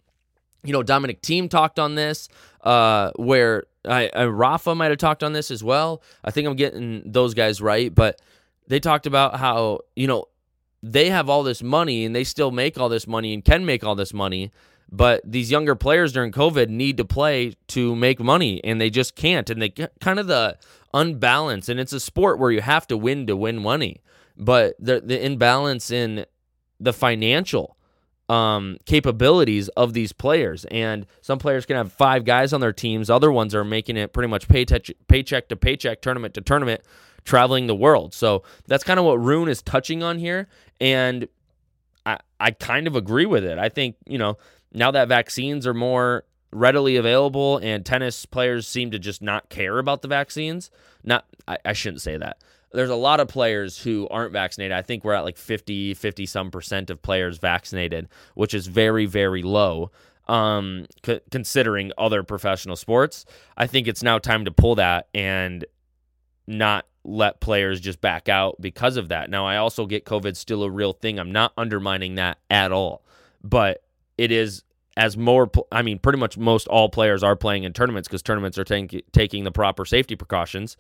you 0.65 0.73
know, 0.73 0.83
Dominic 0.83 1.23
Thiem 1.23 1.49
talked 1.51 1.79
on 1.79 1.95
this, 1.95 2.29
uh, 2.63 3.11
where 3.17 3.65
I, 3.87 4.11
I 4.15 4.25
Rafa 4.27 4.75
might 4.75 4.91
have 4.91 4.99
talked 4.99 5.23
on 5.23 5.33
this 5.33 5.51
as 5.51 5.65
well. 5.65 6.03
I 6.25 6.31
think 6.31 6.47
I'm 6.47 6.57
getting 6.57 7.03
those 7.05 7.35
guys 7.35 7.61
right, 7.61 7.93
but 7.93 8.21
they 8.69 8.81
talked 8.81 9.07
about 9.07 9.37
how 9.37 9.81
you 9.97 10.07
know 10.07 10.27
they 10.83 11.11
have 11.11 11.29
all 11.29 11.43
this 11.43 11.63
money 11.63 12.05
and 12.05 12.15
they 12.15 12.25
still 12.25 12.51
make 12.51 12.79
all 12.79 12.89
this 12.89 13.07
money 13.07 13.35
and 13.35 13.45
can 13.45 13.65
make 13.65 13.85
all 13.85 13.95
this 13.95 14.13
money. 14.13 14.53
But 14.91 15.23
these 15.25 15.51
younger 15.51 15.75
players 15.75 16.13
during 16.13 16.33
COVID 16.33 16.69
need 16.69 16.99
to 16.99 17.05
play 17.05 17.55
to 17.69 17.97
make 17.97 18.21
money, 18.21 18.63
and 18.63 18.81
they 18.81 18.91
just 18.91 19.17
can't. 19.17 19.49
And 19.49 19.63
they 19.63 19.71
kind 20.01 20.19
of 20.19 20.27
the 20.27 20.59
unbalance, 20.95 21.69
and 21.69 21.81
it's 21.81 21.93
a 21.93 22.01
sport 22.01 22.39
where 22.39 22.51
you 22.51 22.61
have 22.61 22.87
to 22.89 22.97
win 22.97 23.27
to 23.27 23.37
win 23.37 23.63
money. 23.63 24.03
But 24.37 24.77
the 24.79 25.01
the 25.01 25.25
imbalance 25.25 25.91
in 25.91 26.27
the 26.81 26.93
financial 26.93 27.77
um, 28.29 28.79
capabilities 28.87 29.69
of 29.71 29.93
these 29.93 30.13
players, 30.13 30.65
and 30.67 31.07
some 31.21 31.39
players 31.39 31.67
can 31.67 31.77
have 31.77 31.93
five 31.93 32.25
guys 32.25 32.53
on 32.53 32.61
their 32.61 32.73
teams. 32.73 33.11
Other 33.11 33.31
ones 33.31 33.55
are 33.55 33.65
making 33.65 33.97
it 33.97 34.13
pretty 34.13 34.29
much 34.29 34.49
paycheck 34.49 34.87
paycheck 35.09 35.49
to 35.49 35.57
paycheck, 35.57 36.01
tournament 36.01 36.35
to 36.35 36.41
tournament, 36.41 36.81
traveling 37.25 37.67
the 37.67 37.75
world. 37.75 38.15
So 38.15 38.43
that's 38.67 38.85
kind 38.85 38.99
of 38.99 39.05
what 39.05 39.21
Rune 39.21 39.49
is 39.49 39.63
touching 39.63 40.03
on 40.03 40.19
here, 40.19 40.49
and 40.81 41.29
I 42.07 42.19
I 42.41 42.53
kind 42.53 42.87
of 42.87 42.97
agree 42.97 43.27
with 43.27 43.45
it. 43.45 43.59
I 43.59 43.69
think 43.69 43.97
you 44.07 44.19
know 44.19 44.39
now 44.73 44.91
that 44.91 45.09
vaccines 45.09 45.67
are 45.67 45.75
more 45.75 46.25
readily 46.53 46.97
available 46.97 47.59
and 47.59 47.85
tennis 47.85 48.27
players 48.27 48.69
seem 48.69 48.91
to 48.91 48.99
just 48.99 49.23
not 49.23 49.49
care 49.49 49.79
about 49.79 50.03
the 50.03 50.09
vaccines, 50.09 50.71
not 51.03 51.25
I, 51.49 51.59
I 51.65 51.73
shouldn't 51.73 52.03
say 52.03 52.17
that. 52.17 52.39
There's 52.73 52.91
a 52.91 52.97
lot 52.97 53.21
of 53.21 53.29
players 53.29 53.79
who 53.79 54.09
aren't 54.09 54.33
vaccinated. 54.33 54.73
I 54.77 54.83
think 54.83 55.05
we're 55.05 55.13
at 55.13 55.25
like 55.25 55.37
50, 55.37 55.95
50 55.95 56.27
some 56.27 56.51
percent 56.51 56.89
of 56.89 57.03
players 57.03 57.39
vaccinated, 57.39 58.09
which 58.35 58.55
is 58.55 58.67
very, 58.67 59.05
very 59.05 59.43
low 59.43 59.91
um, 60.29 60.87
c- 61.05 61.21
considering 61.31 61.93
other 61.99 62.23
professional 62.23 62.77
sports. 62.77 63.25
I 63.57 63.67
think 63.67 63.89
it's 63.89 64.03
now 64.03 64.19
time 64.19 64.45
to 64.45 64.51
pull 64.51 64.77
that 64.77 65.09
and 65.15 65.65
not 66.47 66.87
let 67.05 67.41
players 67.41 67.81
just 67.81 68.01
back 68.01 68.29
out 68.29 68.61
because 68.61 68.97
of 68.97 69.09
that. 69.09 69.29
Now, 69.29 69.47
I 69.47 69.57
also 69.57 69.87
get 69.87 70.05
COVID 70.05 70.37
still 70.37 70.63
a 70.63 70.71
real 70.71 70.93
thing. 70.93 71.19
I'm 71.19 71.33
not 71.33 71.53
undermining 71.57 72.15
that 72.17 72.39
at 72.49 72.73
all, 72.73 73.05
but 73.43 73.83
it 74.17 74.31
is 74.31 74.63
as 74.97 75.17
more 75.17 75.51
I 75.71 75.83
mean 75.83 75.99
pretty 75.99 76.19
much 76.19 76.37
most 76.37 76.69
all 76.69 76.89
players 76.89 77.23
are 77.23 77.37
playing 77.37 77.65
in 77.65 77.73
tournaments 77.73 78.09
because 78.09 78.23
tournaments 78.23 78.59
are 78.59 78.65
taking 78.65 79.45
the 79.45 79.53
proper 79.53 79.85
safety 79.85 80.17
precautions. 80.17 80.77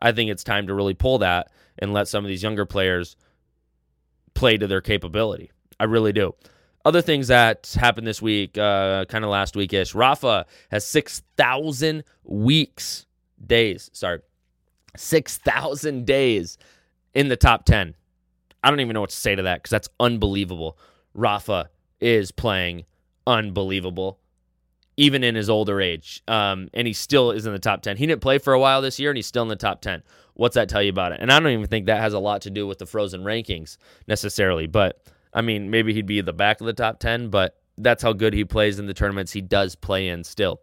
I 0.00 0.12
think 0.12 0.30
it's 0.30 0.44
time 0.44 0.66
to 0.66 0.74
really 0.74 0.94
pull 0.94 1.18
that 1.18 1.50
and 1.78 1.92
let 1.92 2.08
some 2.08 2.24
of 2.24 2.28
these 2.28 2.42
younger 2.42 2.64
players 2.64 3.16
play 4.34 4.56
to 4.56 4.66
their 4.66 4.80
capability. 4.80 5.50
I 5.78 5.84
really 5.84 6.12
do. 6.12 6.34
Other 6.84 7.02
things 7.02 7.28
that 7.28 7.76
happened 7.78 8.06
this 8.06 8.22
week, 8.22 8.56
uh, 8.56 9.04
kind 9.06 9.24
of 9.24 9.30
last 9.30 9.54
week 9.54 9.72
weekish. 9.72 9.94
Rafa 9.94 10.46
has 10.70 10.86
six 10.86 11.22
thousand 11.36 12.04
weeks 12.24 13.04
days. 13.46 13.90
Sorry, 13.92 14.20
six 14.96 15.36
thousand 15.36 16.06
days 16.06 16.56
in 17.12 17.28
the 17.28 17.36
top 17.36 17.66
ten. 17.66 17.94
I 18.62 18.70
don't 18.70 18.80
even 18.80 18.94
know 18.94 19.02
what 19.02 19.10
to 19.10 19.16
say 19.16 19.34
to 19.34 19.42
that 19.42 19.62
because 19.62 19.70
that's 19.70 19.88
unbelievable. 19.98 20.78
Rafa 21.12 21.68
is 22.00 22.30
playing 22.30 22.84
unbelievable, 23.30 24.18
even 24.96 25.22
in 25.22 25.34
his 25.34 25.48
older 25.48 25.80
age. 25.80 26.22
Um, 26.26 26.68
and 26.74 26.86
he 26.86 26.92
still 26.92 27.30
is 27.30 27.46
in 27.46 27.52
the 27.52 27.58
top 27.58 27.82
10. 27.82 27.96
He 27.96 28.06
didn't 28.06 28.20
play 28.20 28.38
for 28.38 28.52
a 28.52 28.60
while 28.60 28.82
this 28.82 28.98
year, 28.98 29.10
and 29.10 29.16
he's 29.16 29.26
still 29.26 29.44
in 29.44 29.48
the 29.48 29.56
top 29.56 29.80
10. 29.80 30.02
What's 30.34 30.54
that 30.56 30.68
tell 30.68 30.82
you 30.82 30.90
about 30.90 31.12
it? 31.12 31.20
And 31.20 31.30
I 31.30 31.38
don't 31.38 31.52
even 31.52 31.66
think 31.66 31.86
that 31.86 32.00
has 32.00 32.12
a 32.12 32.18
lot 32.18 32.42
to 32.42 32.50
do 32.50 32.66
with 32.66 32.78
the 32.78 32.86
frozen 32.86 33.22
rankings 33.22 33.76
necessarily. 34.06 34.66
But 34.66 35.02
I 35.32 35.42
mean, 35.42 35.70
maybe 35.70 35.94
he'd 35.94 36.06
be 36.06 36.20
the 36.20 36.32
back 36.32 36.60
of 36.60 36.66
the 36.66 36.72
top 36.72 36.98
10, 36.98 37.28
but 37.28 37.56
that's 37.78 38.02
how 38.02 38.12
good 38.12 38.34
he 38.34 38.44
plays 38.44 38.78
in 38.78 38.86
the 38.86 38.94
tournaments 38.94 39.32
he 39.32 39.40
does 39.40 39.74
play 39.74 40.08
in 40.08 40.24
still. 40.24 40.60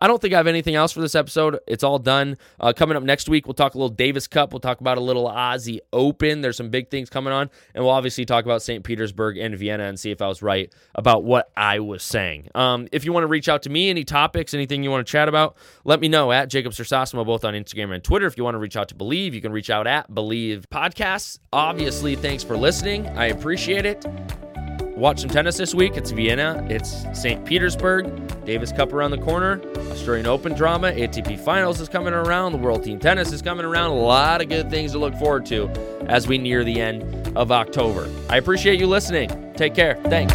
I 0.00 0.06
don't 0.06 0.20
think 0.20 0.34
I 0.34 0.36
have 0.36 0.46
anything 0.46 0.74
else 0.74 0.92
for 0.92 1.00
this 1.00 1.14
episode. 1.14 1.58
It's 1.66 1.82
all 1.84 1.98
done. 1.98 2.36
Uh, 2.60 2.72
coming 2.72 2.96
up 2.96 3.02
next 3.02 3.28
week, 3.28 3.46
we'll 3.46 3.54
talk 3.54 3.74
a 3.74 3.78
little 3.78 3.94
Davis 3.94 4.26
Cup. 4.26 4.52
We'll 4.52 4.60
talk 4.60 4.80
about 4.80 4.98
a 4.98 5.00
little 5.00 5.28
Aussie 5.28 5.78
Open. 5.92 6.40
There's 6.40 6.56
some 6.56 6.70
big 6.70 6.90
things 6.90 7.08
coming 7.08 7.32
on. 7.32 7.48
And 7.74 7.84
we'll 7.84 7.92
obviously 7.92 8.24
talk 8.24 8.44
about 8.44 8.62
St. 8.62 8.84
Petersburg 8.84 9.38
and 9.38 9.56
Vienna 9.56 9.84
and 9.84 9.98
see 9.98 10.10
if 10.10 10.20
I 10.20 10.28
was 10.28 10.42
right 10.42 10.72
about 10.94 11.24
what 11.24 11.50
I 11.56 11.78
was 11.80 12.02
saying. 12.02 12.48
Um, 12.54 12.88
if 12.92 13.04
you 13.04 13.12
want 13.12 13.24
to 13.24 13.28
reach 13.28 13.48
out 13.48 13.62
to 13.62 13.70
me, 13.70 13.90
any 13.90 14.04
topics, 14.04 14.52
anything 14.54 14.82
you 14.82 14.90
want 14.90 15.06
to 15.06 15.10
chat 15.10 15.28
about, 15.28 15.56
let 15.84 16.00
me 16.00 16.08
know 16.08 16.32
at 16.32 16.48
Jacob 16.48 16.72
Sersosimo, 16.72 17.24
both 17.24 17.44
on 17.44 17.54
Instagram 17.54 17.94
and 17.94 18.02
Twitter. 18.02 18.26
If 18.26 18.36
you 18.36 18.44
want 18.44 18.54
to 18.54 18.58
reach 18.58 18.76
out 18.76 18.88
to 18.88 18.94
Bleav, 18.94 19.32
you 19.32 19.40
can 19.40 19.52
reach 19.52 19.70
out 19.70 19.86
at 19.86 20.10
Bleav 20.10 20.66
Podcasts. 20.66 21.38
Obviously, 21.52 22.16
thanks 22.16 22.42
for 22.42 22.56
listening. 22.56 23.06
I 23.08 23.26
appreciate 23.26 23.86
it. 23.86 24.04
Watch 24.96 25.20
some 25.20 25.30
tennis 25.30 25.56
this 25.56 25.74
week. 25.74 25.96
It's 25.96 26.12
Vienna, 26.12 26.64
it's 26.70 27.04
St. 27.18 27.44
Petersburg, 27.44 28.44
Davis 28.44 28.70
Cup 28.70 28.92
around 28.92 29.10
the 29.10 29.18
corner, 29.18 29.60
Australian 29.90 30.26
Open 30.26 30.54
drama, 30.54 30.92
ATP 30.92 31.38
Finals 31.40 31.80
is 31.80 31.88
coming 31.88 32.14
around, 32.14 32.52
the 32.52 32.58
World 32.58 32.84
Team 32.84 33.00
Tennis 33.00 33.32
is 33.32 33.42
coming 33.42 33.64
around. 33.64 33.90
A 33.90 33.94
lot 33.94 34.40
of 34.40 34.48
good 34.48 34.70
things 34.70 34.92
to 34.92 34.98
look 34.98 35.14
forward 35.16 35.46
to 35.46 35.68
as 36.06 36.28
we 36.28 36.38
near 36.38 36.62
the 36.62 36.80
end 36.80 37.36
of 37.36 37.50
October. 37.50 38.08
I 38.28 38.36
appreciate 38.36 38.78
you 38.78 38.86
listening. 38.86 39.52
Take 39.54 39.74
care. 39.74 39.96
Thanks. 40.04 40.34